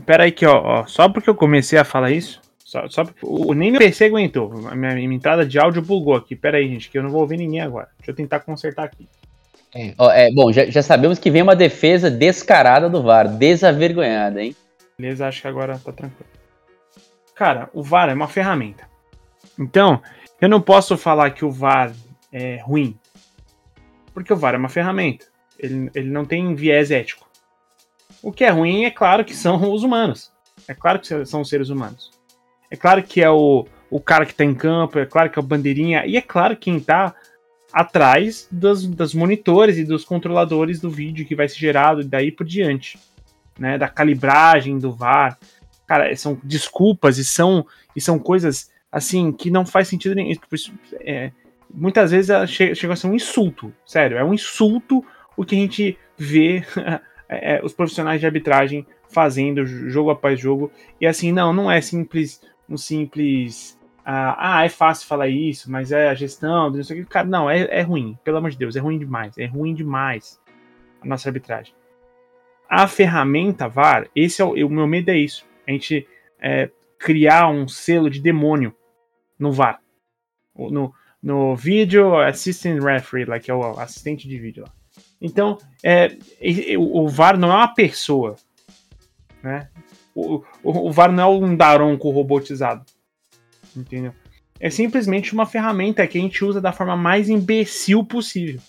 [0.07, 3.53] Pera aí que, ó, ó, só porque eu comecei a falar isso, só, só o,
[3.53, 6.36] nem meu PC aguentou, a minha, minha entrada de áudio bugou aqui.
[6.36, 7.88] Pera aí, gente, que eu não vou ouvir ninguém agora.
[7.99, 9.09] Deixa eu tentar consertar aqui.
[9.74, 14.43] É, ó, é, bom, já, já, sabemos que vem uma defesa descarada do VAR, desavergonhada,
[14.43, 14.55] hein?
[14.99, 16.30] Beleza, acho que agora tá tranquilo.
[17.34, 18.88] Cara, o VAR é uma ferramenta.
[19.59, 20.03] Então,
[20.41, 21.93] eu não posso falar que o VAR
[22.32, 22.99] é ruim.
[24.12, 25.26] Porque o VAR é uma ferramenta.
[25.59, 27.30] Ele, ele não tem viés ético.
[28.23, 30.31] O que é ruim é claro que são os humanos.
[30.68, 32.11] É claro que são os seres humanos.
[32.71, 35.43] É claro que é o, o cara que tá em campo, é claro que é
[35.43, 37.14] o bandeirinha, e é claro quem tá
[37.73, 42.45] atrás das, das monitores e dos controladores do vídeo que vai ser gerado daí por
[42.45, 42.99] diante,
[43.59, 45.39] né, da calibragem do VAR.
[45.87, 47.66] Cara, são desculpas e são,
[47.97, 50.33] e são coisas assim que não faz sentido nenhum.
[51.01, 51.33] É,
[51.73, 55.05] muitas vezes chega, chega a ser um insulto, sério, é um insulto
[55.37, 56.64] o que a gente vê
[57.31, 60.70] é, é, os profissionais de arbitragem fazendo jogo após jogo.
[61.01, 65.93] E assim, não, não é simples um simples ah, ah, é fácil falar isso, mas
[65.93, 67.11] é a gestão, não sei o que.
[67.11, 70.41] Cara, não, é, é ruim, pelo amor de Deus, é ruim demais, é ruim demais
[71.01, 71.74] a nossa arbitragem.
[72.68, 75.47] A ferramenta VAR, esse é o, o meu medo é isso.
[75.66, 76.09] A gente
[76.41, 78.74] é, criar um selo de demônio
[79.39, 79.81] no VAR.
[80.57, 84.72] No, no Video Assistant Referee, lá, que é o assistente de vídeo lá.
[85.21, 86.16] Então, é,
[86.79, 88.37] o, VAR não é uma pessoa.
[89.43, 89.68] Né?
[90.14, 92.85] O, o, o VAR não é um daronco robotizado
[93.77, 94.12] entendeu?
[94.59, 98.61] É simplesmente uma ferramenta que a gente usa da forma mais imbecil possível.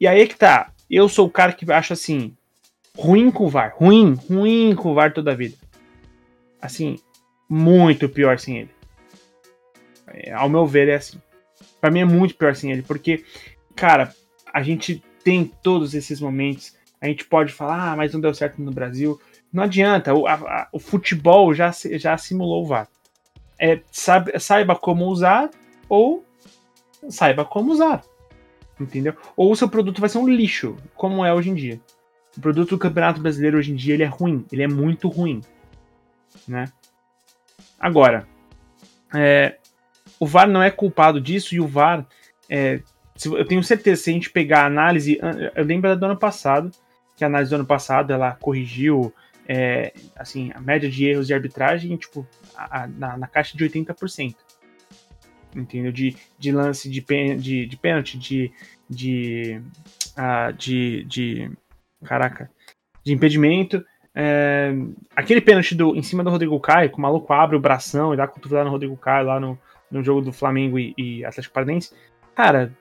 [0.00, 0.72] E aí é que tá.
[0.90, 2.36] Eu sou o cara que acha assim,
[2.96, 5.56] ruim com o VAR, ruim, ruim com o VAR toda a vida.
[6.60, 6.98] Assim,
[7.48, 8.70] muito pior sem ele.
[10.08, 11.20] É, ao meu ver é assim.
[11.80, 13.24] Para mim é muito pior sem ele, porque
[13.74, 14.14] cara,
[14.52, 16.76] a gente tem todos esses momentos.
[17.00, 19.20] A gente pode falar, ah, mas não deu certo no Brasil.
[19.52, 22.88] Não adianta, o, a, o futebol já, já simulou o VAR.
[23.58, 25.50] É, sabe, saiba como usar
[25.88, 26.24] ou
[27.08, 28.02] saiba como usar.
[28.80, 29.14] Entendeu?
[29.36, 31.80] Ou o seu produto vai ser um lixo, como é hoje em dia.
[32.36, 35.42] O produto do Campeonato Brasileiro hoje em dia ele é ruim, ele é muito ruim.
[36.48, 36.64] Né?
[37.78, 38.26] Agora,
[39.14, 39.58] é,
[40.18, 42.06] o VAR não é culpado disso e o VAR,
[42.48, 42.80] é,
[43.24, 45.18] eu tenho certeza, se a gente pegar a análise,
[45.54, 46.70] eu lembro do ano passado,
[47.16, 49.12] que a análise do ano passado ela corrigiu
[49.46, 53.64] é, assim, a média de erros de arbitragem tipo, a, a, na, na, caixa de
[53.64, 54.34] 80%.
[55.54, 55.92] Entendeu?
[55.92, 57.04] De, de lance de,
[57.36, 58.50] de, de pênalti, de,
[58.88, 59.60] de,
[60.16, 61.50] uh, de, de.
[62.04, 62.50] Caraca.
[63.04, 63.84] De impedimento.
[64.14, 64.72] É,
[65.14, 68.16] aquele pênalti do, em cima do Rodrigo Caio, que o maluco abre o bração e
[68.16, 69.58] dá a no Rodrigo Caio lá no,
[69.90, 71.92] no jogo do Flamengo e, e Atlético Paranaense.
[72.34, 72.72] Cara,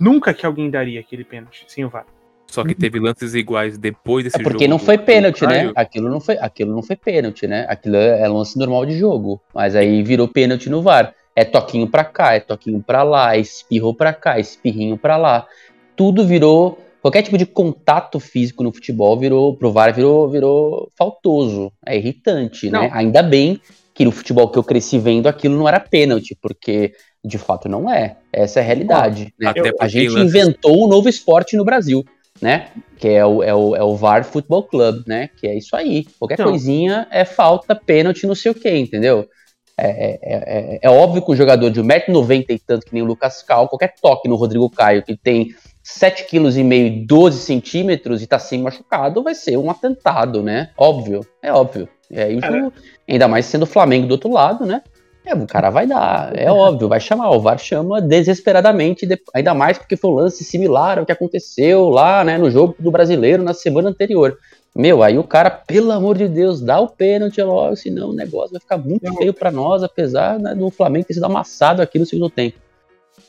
[0.00, 2.06] nunca que alguém daria aquele pênalti sem o VAR.
[2.46, 5.70] Só que teve lances iguais depois desse é porque jogo não foi pênalti, né?
[5.74, 7.66] Aquilo não foi, aquilo não foi pênalti, né?
[7.68, 11.14] Aquilo é lance normal de jogo, mas aí virou pênalti no VAR.
[11.36, 15.46] É toquinho pra cá, é toquinho pra lá, espirro pra cá, espirrinho pra lá.
[15.94, 21.70] Tudo virou qualquer tipo de contato físico no futebol virou pro VAR virou virou faltoso,
[21.84, 22.78] é irritante, né?
[22.78, 22.84] não.
[22.84, 22.90] né?
[22.94, 23.60] Ainda bem
[23.98, 26.92] que no futebol que eu cresci vendo aquilo não era pênalti, porque
[27.24, 28.16] de fato não é.
[28.32, 29.34] Essa é a realidade.
[29.38, 29.52] né?
[29.80, 32.04] A gente inventou um novo esporte no Brasil
[32.40, 32.68] né?
[32.96, 35.28] Que é o, é o, é o VAR Football Club, né?
[35.36, 36.06] Que é isso aí.
[36.18, 39.28] Qualquer então, coisinha é falta, pênalti, não sei o que, entendeu?
[39.76, 43.06] É, é, é, é, óbvio que o jogador de 1,90m e tanto que nem o
[43.06, 45.54] Lucas Cal, qualquer toque no Rodrigo Caio, que tem
[45.88, 50.70] 7,5 kg e 12 centímetros e tá sem machucado, vai ser um atentado, né?
[50.76, 51.88] Óbvio, é óbvio.
[52.10, 52.72] É isso,
[53.08, 54.82] ainda mais sendo o Flamengo do outro lado, né?
[55.24, 57.30] É, o cara vai dar, é óbvio, vai chamar.
[57.30, 62.24] O VAR chama desesperadamente, ainda mais porque foi um lance similar ao que aconteceu lá,
[62.24, 64.38] né, no jogo do brasileiro na semana anterior.
[64.74, 68.52] Meu, aí o cara, pelo amor de Deus, dá o pênalti logo, senão o negócio
[68.52, 72.06] vai ficar muito feio para nós, apesar né, do Flamengo ter sido amassado aqui no
[72.06, 72.56] segundo tempo.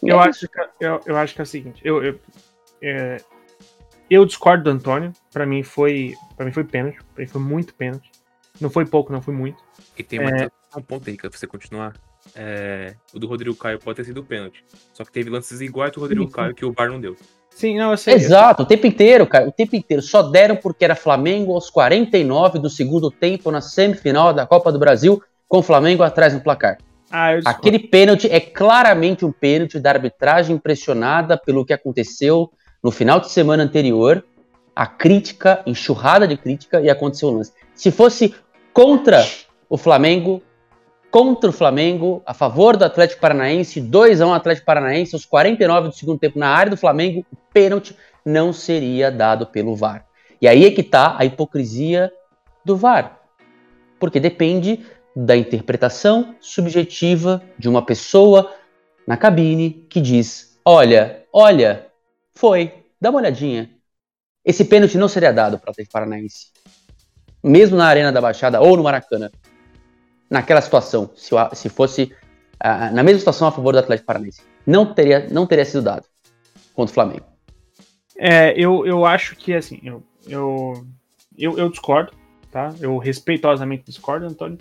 [0.02, 2.20] Eu, é acho, que, eu, eu, acho que é o seguinte, eu, eu,
[2.82, 3.18] é,
[4.10, 7.74] eu discordo do Antônio, para mim foi para mim foi pênalti, pra mim foi muito
[7.74, 8.10] pênalti.
[8.60, 9.64] Não foi pouco, não foi muito.
[9.98, 11.94] E tem uma, é um ponto aí que você continuar.
[12.36, 14.64] É, o do Rodrigo Caio pode ter sido pênalti.
[14.94, 17.16] Só que teve lances iguais do Rodrigo Caio que o VAR não deu.
[17.50, 18.16] Sim, não, eu sei.
[18.16, 19.48] Exato, o tempo inteiro, cara.
[19.48, 20.02] O tempo inteiro.
[20.02, 24.80] Só deram porque era Flamengo aos 49 do segundo tempo na semifinal da Copa do
[24.80, 26.78] Brasil, com o Flamengo atrás no placar.
[27.12, 32.52] Ah, Aquele pênalti é claramente um pênalti da arbitragem impressionada pelo que aconteceu
[32.84, 34.24] no final de semana anterior.
[34.76, 37.52] A crítica, enxurrada de crítica, e aconteceu o lance.
[37.74, 38.34] Se fosse
[38.74, 39.26] contra
[39.70, 40.42] o Flamengo,
[41.12, 45.90] contra o Flamengo, a favor do Atlético Paranaense, 2 a 1 Atlético Paranaense, aos 49
[45.90, 50.06] do segundo tempo na área do Flamengo, o pênalti não seria dado pelo VAR.
[50.42, 52.12] E aí é que está a hipocrisia
[52.64, 53.20] do VAR.
[54.00, 58.54] Porque depende da interpretação subjetiva de uma pessoa
[59.06, 61.88] na cabine que diz: olha, olha,
[62.40, 62.72] foi,
[63.02, 63.70] dá uma olhadinha.
[64.46, 66.48] Esse pênalti não seria dado para o Atlético Paranaense.
[67.44, 69.30] Mesmo na Arena da Baixada ou no Maracanã
[70.30, 72.16] naquela situação, se, se fosse
[72.94, 76.06] na mesma situação a favor do Atlético Paranaense, não teria, não teria sido dado
[76.74, 77.26] contra o Flamengo.
[78.18, 80.86] É, eu, eu acho que assim, eu, eu,
[81.38, 82.14] eu, eu discordo,
[82.52, 82.74] tá?
[82.80, 84.58] Eu respeitosamente discordo, Antônio,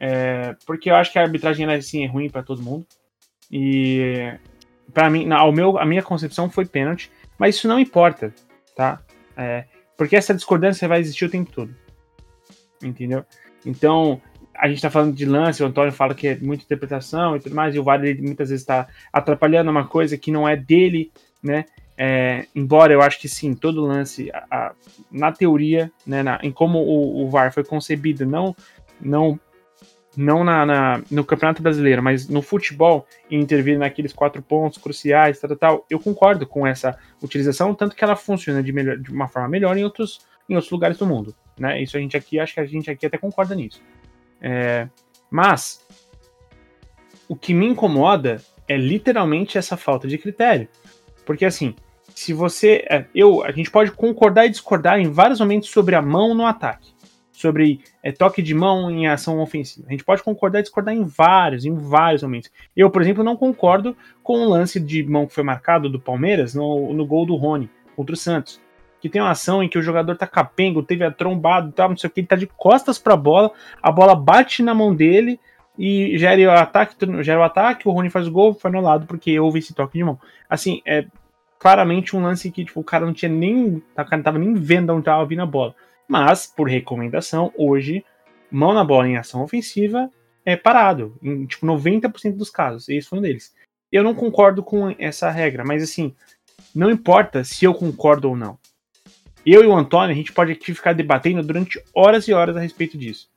[0.00, 2.86] é, porque eu acho que a arbitragem assim, é ruim para todo mundo.
[3.50, 4.32] E
[4.92, 7.10] para mim, ao meu, a minha concepção foi pênalti,
[7.40, 8.34] mas isso não importa,
[8.76, 9.00] tá?
[9.34, 9.64] É,
[9.96, 11.74] porque essa discordância vai existir o tempo todo.
[12.82, 13.24] Entendeu?
[13.64, 14.20] Então,
[14.54, 17.54] a gente está falando de lance, o Antônio fala que é muita interpretação e tudo
[17.54, 21.10] mais, e o VAR muitas vezes está atrapalhando uma coisa que não é dele,
[21.42, 21.64] né?
[21.96, 24.72] É, embora eu acho que sim, todo lance, a, a,
[25.10, 28.54] na teoria, né, na, em como o, o, VAR foi concebido, não,
[29.00, 29.40] não,
[30.16, 35.38] não na, na, no Campeonato Brasileiro, mas no futebol, e intervir naqueles quatro pontos cruciais,
[35.40, 39.28] tal, tal, eu concordo com essa utilização, tanto que ela funciona de, melhor, de uma
[39.28, 41.80] forma melhor em outros, em outros lugares do mundo, né?
[41.80, 43.80] Isso a gente aqui, acho que a gente aqui até concorda nisso.
[44.40, 44.88] É,
[45.30, 45.86] mas
[47.28, 50.68] o que me incomoda é literalmente essa falta de critério.
[51.24, 51.74] Porque assim,
[52.14, 52.84] se você.
[52.90, 56.44] É, eu, a gente pode concordar e discordar em vários momentos sobre a mão no
[56.44, 56.92] ataque.
[57.40, 59.86] Sobre é, toque de mão em ação ofensiva.
[59.88, 62.50] A gente pode concordar e discordar em vários, em vários momentos.
[62.76, 66.54] Eu, por exemplo, não concordo com o lance de mão que foi marcado do Palmeiras
[66.54, 68.60] no, no gol do Rony contra o Santos
[69.00, 71.96] que tem uma ação em que o jogador tá capengo, teve a trombado, tá, não
[71.96, 73.50] sei o que, ele tá de costas pra bola,
[73.82, 75.40] a bola bate na mão dele
[75.78, 79.40] e gera o ataque, gera o ataque, o Rony faz o gol, foi anulado porque
[79.40, 80.20] houve esse toque de mão.
[80.50, 81.06] Assim, é,
[81.58, 83.76] claramente um lance que tipo, o cara não tinha nem.
[83.76, 85.74] O cara não tava nem vendo onde tava vindo a bola.
[86.10, 88.04] Mas, por recomendação, hoje,
[88.50, 90.10] mão na bola em ação ofensiva
[90.44, 91.16] é parado.
[91.22, 92.88] Em tipo 90% dos casos.
[92.88, 93.54] Esse foi um deles.
[93.92, 96.12] Eu não concordo com essa regra, mas assim,
[96.74, 98.58] não importa se eu concordo ou não.
[99.46, 102.60] Eu e o Antônio, a gente pode aqui ficar debatendo durante horas e horas a
[102.60, 103.30] respeito disso.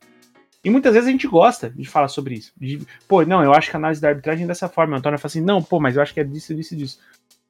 [0.63, 2.53] E muitas vezes a gente gosta de falar sobre isso.
[2.57, 4.95] De, pô, não, eu acho que a análise da arbitragem é dessa forma.
[4.95, 6.99] O Antônio fala assim, não, pô, mas eu acho que é disso, disso, disso.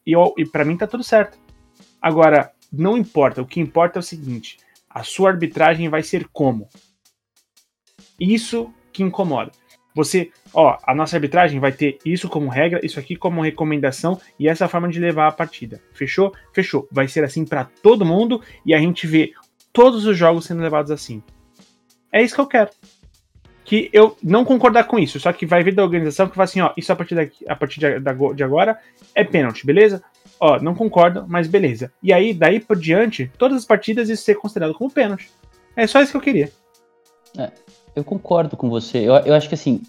[0.05, 1.37] E, e para mim tá tudo certo.
[2.01, 3.41] Agora, não importa.
[3.41, 4.57] O que importa é o seguinte:
[4.93, 6.69] a sua arbitragem vai ser como?
[8.19, 9.51] Isso que incomoda.
[9.95, 14.47] Você, ó, a nossa arbitragem vai ter isso como regra, isso aqui como recomendação e
[14.47, 15.81] essa forma de levar a partida.
[15.93, 16.33] Fechou?
[16.53, 16.87] Fechou.
[16.91, 19.33] Vai ser assim para todo mundo e a gente vê
[19.71, 21.21] todos os jogos sendo levados assim.
[22.11, 22.69] É isso que eu quero.
[23.65, 26.59] Que eu não concordar com isso, só que vai vir da organização que vai assim,
[26.59, 28.79] ó, isso a partir, daqui, a partir de agora
[29.15, 30.03] é pênalti, beleza?
[30.39, 31.91] Ó, não concordo, mas beleza.
[32.01, 35.31] E aí, daí por diante, todas as partidas isso ser considerado como pênalti.
[35.75, 36.51] É só isso que eu queria.
[37.37, 37.51] É,
[37.95, 38.99] eu concordo com você.
[38.99, 39.81] Eu, eu acho que assim,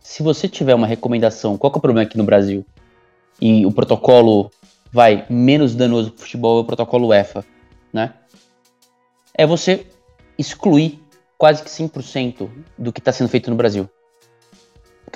[0.00, 2.64] se você tiver uma recomendação, qual que é o problema aqui no Brasil?
[3.40, 4.50] E o protocolo
[4.92, 7.44] vai menos danoso pro futebol é o protocolo UEFA,
[7.92, 8.14] né?
[9.34, 9.86] É você
[10.38, 11.02] excluir
[11.36, 12.48] quase que 100%
[12.78, 13.88] do que está sendo feito no Brasil.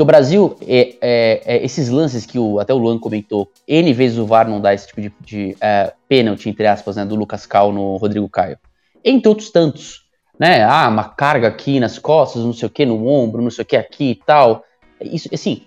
[0.01, 3.93] Porque o Brasil, é, é, é, esses lances que o, até o Luan comentou, N
[3.93, 7.15] vezes o VAR não dá esse tipo de, de é, pênalti, entre aspas, né, do
[7.15, 8.59] Lucas Cal no Rodrigo Caio.
[9.05, 10.09] Entre outros tantos
[10.41, 10.65] né?
[10.65, 13.67] Ah, uma carga aqui nas costas, não sei o que, no ombro, não sei o
[13.67, 14.65] que aqui e tal.
[14.99, 15.67] Isso, assim,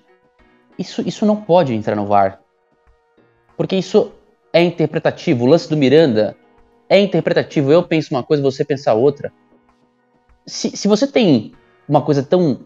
[0.80, 2.40] isso, isso não pode entrar no VAR.
[3.56, 4.12] Porque isso
[4.52, 5.46] é interpretativo.
[5.46, 6.36] O lance do Miranda
[6.90, 7.72] é interpretativo.
[7.72, 9.32] Eu penso uma coisa, você pensa outra.
[10.44, 11.54] Se, se você tem
[11.88, 12.62] uma coisa tão.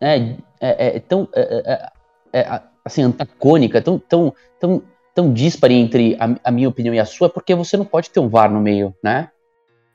[0.00, 1.28] É, é, é tão.
[1.34, 1.90] É,
[2.32, 4.82] é, é, assim, antagônica, tão, tão, tão,
[5.14, 8.20] tão dispare entre a, a minha opinião e a sua, porque você não pode ter
[8.20, 9.30] um VAR no meio, né?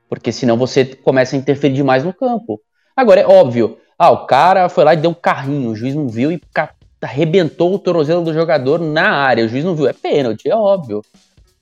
[0.08, 2.60] Porque senão você começa a interferir demais no campo.
[2.96, 3.78] Agora, é óbvio.
[3.98, 6.42] Ah, o cara foi lá e deu um carrinho, o juiz não viu e
[7.02, 9.46] arrebentou o tornozelo do jogador na área.
[9.46, 9.88] O juiz não viu.
[9.88, 11.02] É pênalti, é óbvio.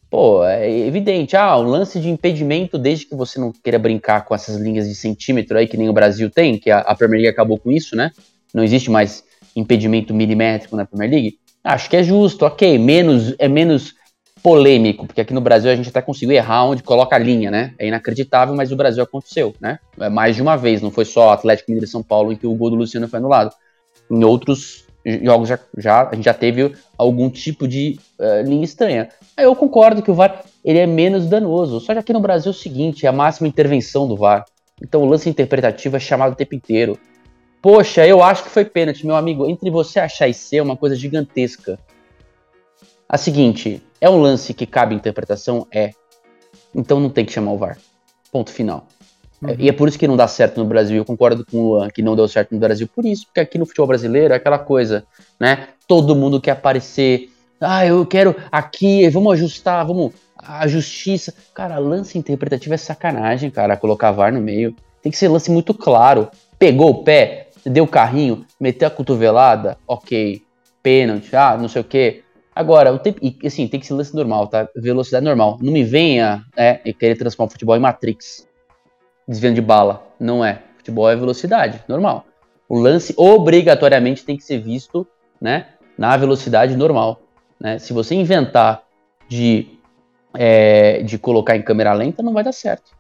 [0.10, 1.36] Pô, é evidente.
[1.36, 4.96] Ah, um lance de impedimento, desde que você não queira brincar com essas linhas de
[4.96, 7.96] centímetro aí, que nem o Brasil tem, que a, a Premier League acabou com isso,
[7.96, 8.12] né?
[8.54, 9.24] Não existe mais
[9.56, 11.38] impedimento milimétrico na Premier League.
[11.64, 12.78] Acho que é justo, ok.
[12.78, 13.96] Menos, é menos
[14.42, 17.74] polêmico, porque aqui no Brasil a gente até conseguiu errar onde coloca a linha, né?
[17.78, 19.80] É inacreditável, mas no Brasil aconteceu, né?
[20.00, 22.48] É mais de uma vez, não foi só Atlético Mineiro e São Paulo em que
[22.48, 23.52] o gol do Luciano foi anulado.
[24.10, 24.87] Em outros
[25.24, 29.10] jogos já, já a gente já teve algum tipo de uh, linha estranha.
[29.38, 32.56] Eu concordo que o VAR ele é menos danoso, só que aqui no Brasil é
[32.56, 34.46] o seguinte, é a máxima intervenção do VAR.
[34.82, 37.00] Então o lance interpretativo é chamado o tempo inteiro.
[37.62, 39.50] Poxa, eu acho que foi pênalti, meu amigo.
[39.50, 41.80] Entre você achar e ser é uma coisa gigantesca.
[43.10, 45.66] A seguinte, é um lance que cabe interpretação?
[45.72, 45.92] É.
[46.76, 47.78] Então não tem que chamar o VAR.
[48.32, 48.88] Ponto final.
[49.42, 49.56] Uhum.
[49.58, 50.98] E é por isso que não dá certo no Brasil.
[50.98, 53.58] Eu concordo com o Luan que não deu certo no Brasil por isso, porque aqui
[53.58, 55.06] no futebol brasileiro é aquela coisa,
[55.40, 55.70] né?
[55.88, 57.30] Todo mundo quer aparecer.
[57.62, 60.14] Ah, eu quero aqui, vamos ajustar, vamos.
[60.38, 61.34] A justiça.
[61.54, 64.76] Cara, lance interpretativo é sacanagem, cara, colocar VAR no meio.
[65.02, 66.30] Tem que ser lance muito claro.
[66.58, 70.42] Pegou o pé, deu o carrinho, meteu a cotovelada, ok.
[70.82, 72.24] Pênalti, ah, não sei o que.
[72.56, 74.68] Agora, o tempo, e, assim, tem que ser lance normal, tá?
[74.76, 75.60] Velocidade normal.
[75.62, 78.47] Não me venha é, querer transformar o futebol em Matrix.
[79.28, 80.08] Desviando de bala.
[80.20, 80.62] Não é.
[80.78, 82.26] Futebol é velocidade, normal.
[82.70, 85.08] O lance obrigatoriamente tem que ser visto,
[85.40, 85.68] né?
[85.98, 87.22] Na velocidade normal.
[87.60, 87.80] Né?
[87.80, 88.84] Se você inventar
[89.28, 89.68] de,
[90.34, 92.92] é, de colocar em câmera lenta, não vai dar certo.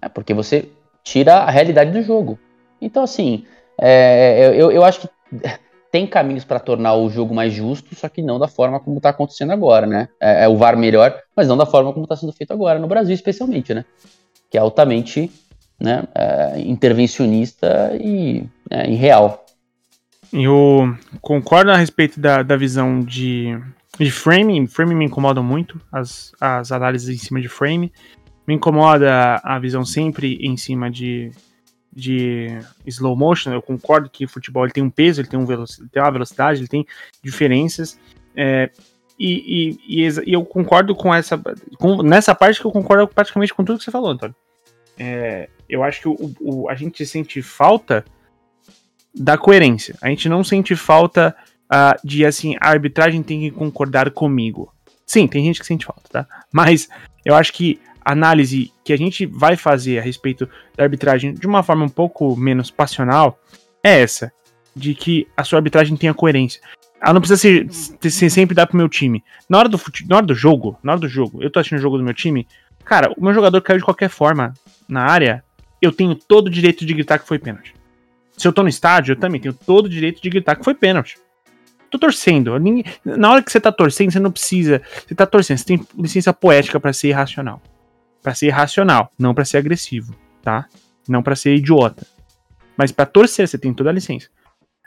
[0.00, 0.68] É porque você
[1.02, 2.38] tira a realidade do jogo.
[2.80, 3.44] Então, assim,
[3.80, 5.08] é, eu, eu acho que
[5.90, 9.10] tem caminhos para tornar o jogo mais justo, só que não da forma como está
[9.10, 10.08] acontecendo agora, né?
[10.20, 12.86] É, é, o VAR melhor, mas não da forma como está sendo feito agora, no
[12.86, 13.84] Brasil especialmente, né?
[14.50, 15.30] Que é altamente
[15.78, 19.44] né, é, intervencionista e é, irreal.
[20.32, 23.58] Eu concordo a respeito da, da visão de,
[23.98, 24.66] de framing.
[24.66, 27.92] Framing me incomoda muito, as, as análises em cima de frame.
[28.46, 31.32] Me incomoda a visão sempre em cima de
[31.96, 35.50] de slow motion, eu concordo que o futebol ele tem um peso, ele tem, um
[35.50, 36.86] ele tem uma velocidade, ele tem
[37.24, 37.98] diferenças.
[38.36, 38.70] É,
[39.18, 41.40] e, e, e, eu concordo com essa.
[41.78, 44.34] Com, nessa parte que eu concordo praticamente com tudo que você falou, Antônio.
[44.98, 48.04] É, eu acho que o, o, a gente sente falta
[49.14, 49.96] da coerência.
[50.02, 51.34] A gente não sente falta
[51.66, 54.72] uh, de assim, a arbitragem tem que concordar comigo.
[55.06, 56.26] Sim, tem gente que sente falta, tá?
[56.52, 56.88] Mas
[57.24, 61.62] eu acho que análise que a gente vai fazer a respeito da arbitragem de uma
[61.62, 63.38] forma um pouco menos passional
[63.82, 64.32] é essa,
[64.74, 66.60] de que a sua arbitragem tenha coerência.
[67.06, 69.22] Ela não precisa ser, ser sempre dar pro meu time.
[69.48, 71.78] Na hora, do fute, na hora do jogo, na hora do jogo, eu tô assistindo
[71.78, 72.48] o jogo do meu time,
[72.84, 74.52] cara, o meu jogador caiu de qualquer forma
[74.88, 75.44] na área,
[75.80, 77.74] eu tenho todo o direito de gritar que foi pênalti.
[78.36, 80.74] Se eu tô no estádio, eu também tenho todo o direito de gritar que foi
[80.74, 81.16] pênalti.
[81.88, 82.52] Tô torcendo.
[83.04, 84.82] Na hora que você tá torcendo, você não precisa.
[85.06, 87.62] Você tá torcendo, você tem licença poética para ser irracional.
[88.20, 90.66] para ser irracional, não para ser agressivo, tá?
[91.08, 92.04] Não para ser idiota.
[92.76, 94.28] Mas para torcer, você tem toda a licença.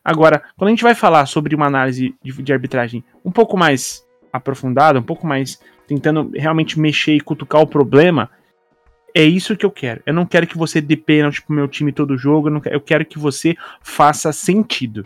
[0.10, 4.04] Agora, quando a gente vai falar sobre uma análise de, de arbitragem um pouco mais
[4.34, 8.28] aprofundada, um pouco mais tentando realmente mexer e cutucar o problema,
[9.14, 10.02] é isso que eu quero.
[10.08, 12.82] Eu não quero que você dê pênalti pro meu time todo jogo, eu, quero, eu
[12.82, 15.06] quero que você faça sentido.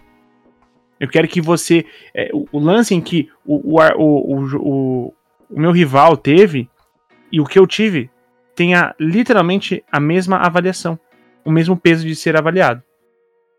[0.97, 1.85] Eu quero que você.
[2.15, 5.13] É, o, o, lance em que o, o, o,
[5.49, 6.69] o meu rival teve
[7.29, 8.09] e o que eu tive
[8.55, 10.97] tenha literalmente a mesma avaliação,
[11.43, 12.81] o mesmo peso de ser avaliado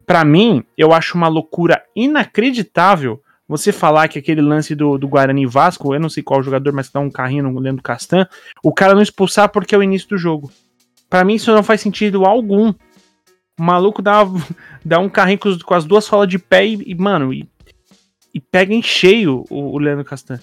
[0.07, 5.47] para mim, eu acho uma loucura inacreditável você falar que aquele lance do, do Guarani
[5.47, 8.27] Vasco, eu não sei qual jogador, mas dá um carrinho no Leandro Castan,
[8.63, 10.51] o cara não expulsar porque é o início do jogo.
[11.11, 12.71] Para mim, isso não faz sentido algum.
[13.59, 14.25] O maluco dá,
[14.85, 17.49] dá um carrinho com, com as duas solas de pé e, e mano, e,
[18.33, 20.41] e, pega em cheio o, o Leandro Castan.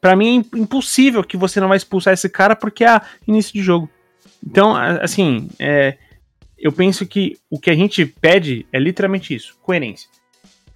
[0.00, 3.62] Para mim é impossível que você não vai expulsar esse cara porque é início de
[3.62, 3.90] jogo.
[4.46, 5.96] Então, assim, é,
[6.58, 10.08] eu penso que o que a gente pede é literalmente isso: coerência.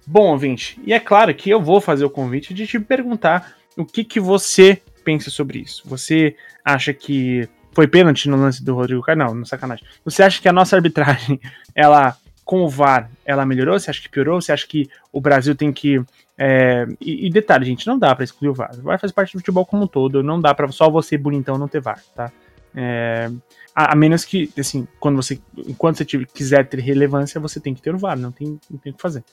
[0.05, 3.85] Bom, ouvinte, e é claro que eu vou fazer o convite de te perguntar o
[3.85, 5.83] que, que você pensa sobre isso.
[5.85, 9.03] Você acha que foi pênalti no lance do Rodrigo?
[9.15, 9.85] Não, não sacanagem.
[10.03, 11.39] Você acha que a nossa arbitragem,
[11.73, 13.79] ela com o VAR, ela melhorou?
[13.79, 14.41] Você acha que piorou?
[14.41, 16.01] Você acha que o Brasil tem que.
[16.37, 16.85] É...
[16.99, 18.71] E, e, detalhe, gente, não dá para excluir o VAR.
[18.77, 20.23] O VAR faz parte do futebol como um todo.
[20.23, 22.31] Não dá para só você bonitão não ter VAR, tá?
[22.75, 23.29] É,
[23.75, 27.73] a, a, menos que, assim, quando você, enquanto você tiver, quiser ter relevância, você tem
[27.73, 29.23] que ter o VAR, não tem, não tem o que fazer.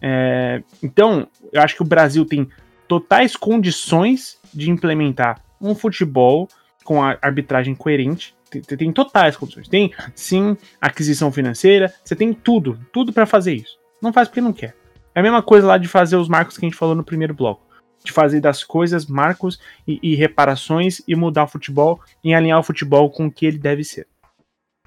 [0.00, 2.48] É, então, eu acho que o Brasil tem
[2.88, 6.48] totais condições de implementar um futebol
[6.84, 8.34] com a arbitragem coerente.
[8.50, 9.68] Tem, tem totais condições.
[9.68, 13.78] Tem, sim, aquisição financeira, você tem tudo, tudo para fazer isso.
[14.00, 14.76] Não faz porque não quer.
[15.14, 17.32] É a mesma coisa lá de fazer os marcos que a gente falou no primeiro
[17.32, 17.71] bloco
[18.04, 22.62] de fazer das coisas marcos e, e, reparações e mudar o futebol e alinhar o
[22.62, 24.06] futebol com o que ele deve ser.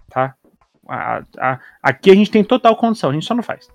[0.09, 0.35] Tá?
[0.87, 3.69] A, a, aqui a gente tem total condição, a gente só não faz.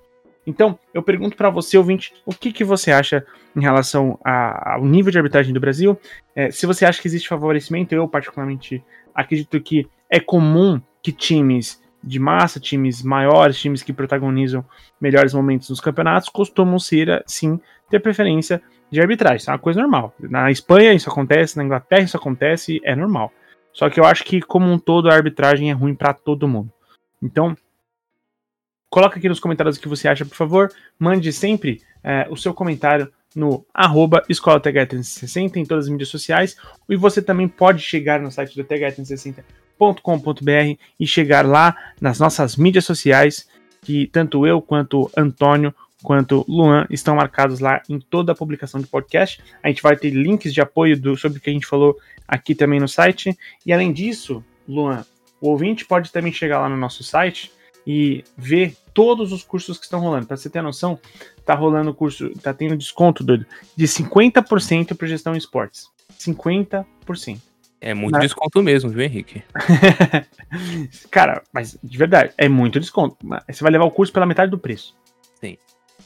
[0.47, 3.25] Então, eu pergunto para você, ouvinte, o que, que você acha
[3.55, 5.99] em relação a, ao nível de arbitragem do Brasil?
[6.35, 8.83] É, se você acha que existe favorecimento, eu particularmente
[9.15, 14.65] acredito que é comum que times de massa, times maiores, times que protagonizam
[15.01, 17.61] melhores momentos nos campeonatos, costumam ser, sim,
[17.91, 19.39] ter preferência de arbitragem.
[19.39, 20.15] Isso é uma coisa normal.
[20.19, 23.33] Na Espanha isso acontece, na Inglaterra isso acontece, é normal.
[23.73, 26.73] Só que eu acho que, como um todo, a arbitragem é ruim para todo mundo.
[27.23, 27.57] Então,
[28.91, 30.73] coloca aqui nos comentários o que você acha, por favor.
[30.99, 36.57] Mande sempre é, o seu comentário no arroba Escola 360 em todas as mídias sociais.
[36.89, 42.85] E você também pode chegar no site do TH360.com.br e chegar lá nas nossas mídias
[42.85, 43.49] sociais,
[43.83, 48.87] que tanto eu quanto Antônio quanto Luan estão marcados lá em toda a publicação de
[48.87, 49.43] podcast.
[49.63, 51.97] A gente vai ter links de apoio do, sobre o que a gente falou
[52.27, 53.37] aqui também no site.
[53.65, 55.05] E além disso, Luan,
[55.41, 57.53] o ouvinte pode também chegar lá no nosso site
[57.87, 60.27] e ver todos os cursos que estão rolando.
[60.27, 60.99] Para você ter noção,
[61.45, 63.47] tá rolando curso, tá tendo desconto, doido,
[63.77, 65.89] de 50% para gestão em esportes.
[66.19, 66.85] 50%.
[67.83, 68.19] É muito Na...
[68.19, 69.43] desconto mesmo, viu, Henrique?
[71.11, 73.17] Cara, mas de verdade, é muito desconto.
[73.49, 74.95] Você vai levar o curso pela metade do preço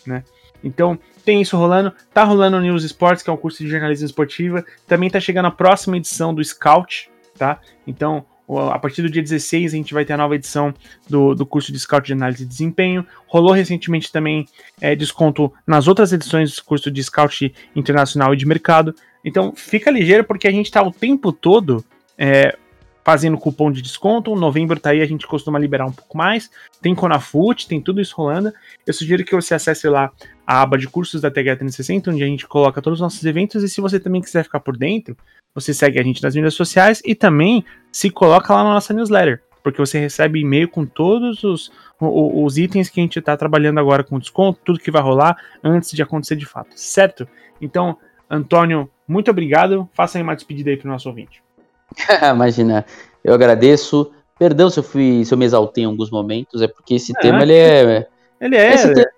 [0.07, 0.23] né?
[0.63, 1.93] Então, tem isso rolando.
[2.13, 4.65] Tá rolando o News Sports, que é um curso de jornalismo esportiva.
[4.87, 7.61] Também tá chegando a próxima edição do Scout, tá?
[7.87, 8.25] Então,
[8.71, 10.75] a partir do dia 16 a gente vai ter a nova edição
[11.09, 13.07] do, do curso de Scout de Análise de Desempenho.
[13.27, 14.47] Rolou recentemente também
[14.81, 18.95] é, desconto nas outras edições do curso de Scout Internacional e de Mercado.
[19.25, 21.85] Então, fica ligeiro porque a gente tá o tempo todo
[22.19, 22.57] é,
[23.05, 24.35] fazendo cupom de desconto.
[24.35, 26.51] Novembro tá aí, a gente costuma liberar um pouco mais.
[26.81, 28.53] Tem Conafut, tem tudo isso rolando.
[28.87, 30.11] Eu sugiro que você acesse lá
[30.47, 33.63] a aba de cursos da TH360, onde a gente coloca todos os nossos eventos.
[33.63, 35.17] E se você também quiser ficar por dentro,
[35.55, 39.43] você segue a gente nas mídias sociais e também se coloca lá na nossa newsletter.
[39.63, 43.81] Porque você recebe e-mail com todos os, os, os itens que a gente está trabalhando
[43.81, 47.27] agora com desconto, tudo que vai rolar antes de acontecer de fato, certo?
[47.61, 47.97] Então,
[48.29, 49.89] Antônio, muito obrigado.
[49.95, 51.43] Faça aí uma despedida aí para o nosso ouvinte.
[52.33, 52.85] Imagina,
[53.23, 54.11] eu agradeço.
[54.39, 57.43] Perdão se eu fui, se eu me exaltei em alguns momentos, é porque esse tema
[57.43, 58.09] ele é.
[58.41, 58.95] Ele é.
[58.95, 59.09] Te...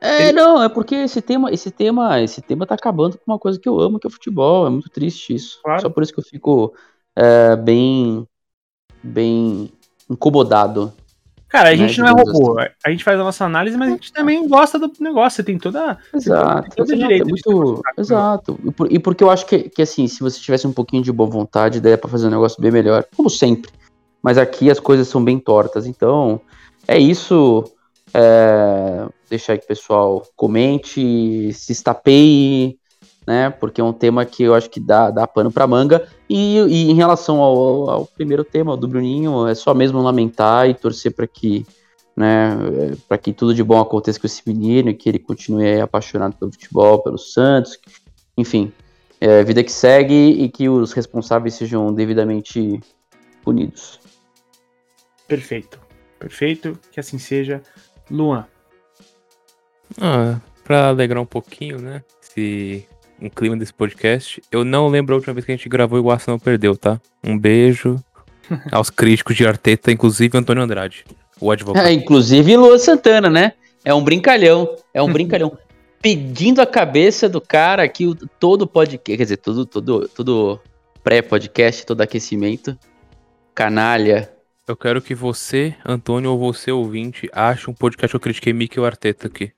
[0.00, 0.32] É, ele...
[0.32, 3.68] não, é porque esse tema, esse tema, esse tema tá acabando com uma coisa que
[3.68, 4.66] eu amo, que é o futebol.
[4.66, 5.60] É muito triste isso.
[5.62, 5.80] Claro.
[5.80, 6.74] Só por isso que eu fico
[7.16, 8.26] é, bem,
[9.02, 9.72] bem
[10.08, 10.92] incomodado
[11.48, 12.56] Cara, a né, gente não é robô.
[12.84, 15.36] A gente faz a nossa análise, mas a gente também gosta do negócio.
[15.36, 15.98] Você tem toda.
[16.14, 18.58] Exato, todo exato, direito é muito, exato.
[18.64, 21.10] E, por- e porque eu acho que, que assim, se você tivesse um pouquinho de
[21.10, 23.70] boa vontade, daria pra fazer um negócio bem melhor, como sempre.
[24.22, 26.40] Mas aqui as coisas são bem tortas, então
[26.86, 27.64] é isso.
[28.14, 32.77] É, deixar aí que o pessoal comente, se estapeie,
[33.28, 33.50] né?
[33.50, 36.08] Porque é um tema que eu acho que dá, dá pano pra manga.
[36.30, 40.72] E, e em relação ao, ao primeiro tema, do Bruninho, é só mesmo lamentar e
[40.72, 41.66] torcer para que
[42.16, 42.56] né,
[43.06, 46.36] para que tudo de bom aconteça com esse menino e que ele continue aí apaixonado
[46.36, 47.78] pelo futebol, pelo Santos,
[48.36, 48.72] enfim,
[49.20, 52.80] é, vida que segue e que os responsáveis sejam devidamente
[53.44, 54.00] punidos.
[55.28, 55.78] Perfeito.
[56.18, 56.76] Perfeito.
[56.90, 57.62] Que assim seja.
[58.10, 58.46] Luan.
[60.00, 62.02] Ah, pra alegrar um pouquinho, né?
[62.20, 62.88] Esse,
[63.20, 64.42] um clima desse podcast.
[64.50, 67.00] Eu não lembro a última vez que a gente gravou e o Arsenal perdeu, tá?
[67.24, 68.02] Um beijo
[68.72, 71.04] aos críticos de Arteta, inclusive Antônio Andrade,
[71.40, 71.86] o advogado.
[71.86, 73.52] É, inclusive Luan Santana, né?
[73.84, 75.56] É um brincalhão, é um brincalhão.
[76.00, 80.60] Pedindo a cabeça do cara aqui, o- todo podcast, quer dizer, todo, todo, todo
[81.02, 82.78] pré-podcast, todo aquecimento.
[83.54, 84.30] Canalha.
[84.68, 88.84] Eu quero que você, Antônio, ou você, ouvinte, ache um podcast que eu critiquei Mikel
[88.84, 89.50] Arteta aqui.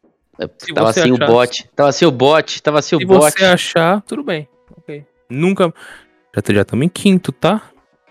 [0.59, 3.21] Se tava sem achar- o bot, tava sem o bot, tava sem o Se bot.
[3.33, 4.49] você achar, tudo bem.
[4.77, 5.05] Ok.
[5.29, 5.73] Nunca.
[6.35, 7.63] Já já estamos em quinto, tá?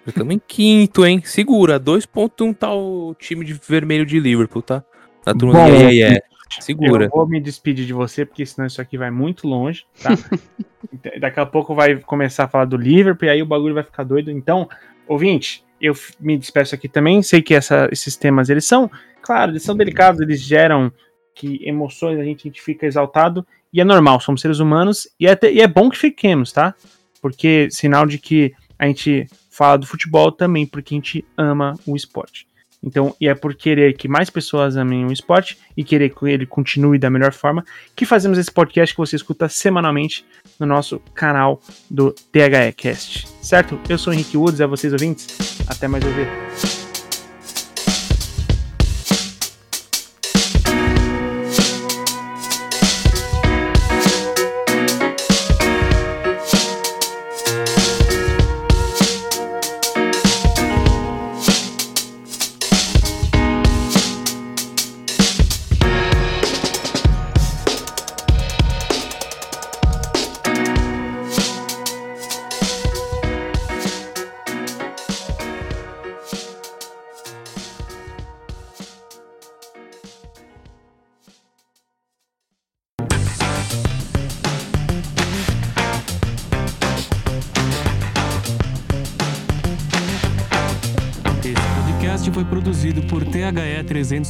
[0.06, 1.22] Já estamos em quinto, hein?
[1.24, 1.80] Segura.
[1.80, 4.84] 2.1 tá o time de vermelho de Liverpool, tá?
[5.26, 6.26] Na turma Bom, yeah, yeah, yeah.
[6.60, 7.06] Segura.
[7.06, 10.10] Eu vou me despedir de você, porque senão isso aqui vai muito longe, tá?
[11.20, 14.04] Daqui a pouco vai começar a falar do Liverpool e aí o bagulho vai ficar
[14.04, 14.32] doido.
[14.32, 14.68] Então,
[15.08, 17.22] ouvinte, eu me despeço aqui também.
[17.22, 18.90] Sei que essa- esses temas, eles são,
[19.22, 20.92] claro, eles são delicados, eles geram
[21.40, 23.48] que emoções, a gente, a gente fica exaltado.
[23.72, 25.08] E é normal, somos seres humanos.
[25.18, 26.76] E é, e é bom que fiquemos, tá?
[27.22, 31.96] Porque sinal de que a gente fala do futebol também, porque a gente ama o
[31.96, 32.46] esporte.
[32.82, 36.46] Então, e é por querer que mais pessoas amem o esporte e querer que ele
[36.46, 40.26] continue da melhor forma que fazemos esse podcast que você escuta semanalmente
[40.58, 43.28] no nosso canal do THE Cast.
[43.42, 43.78] Certo?
[43.90, 45.60] Eu sou o Henrique Woods, é vocês ouvintes.
[45.68, 46.89] Até mais ouvir.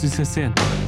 [0.01, 0.78] 1960.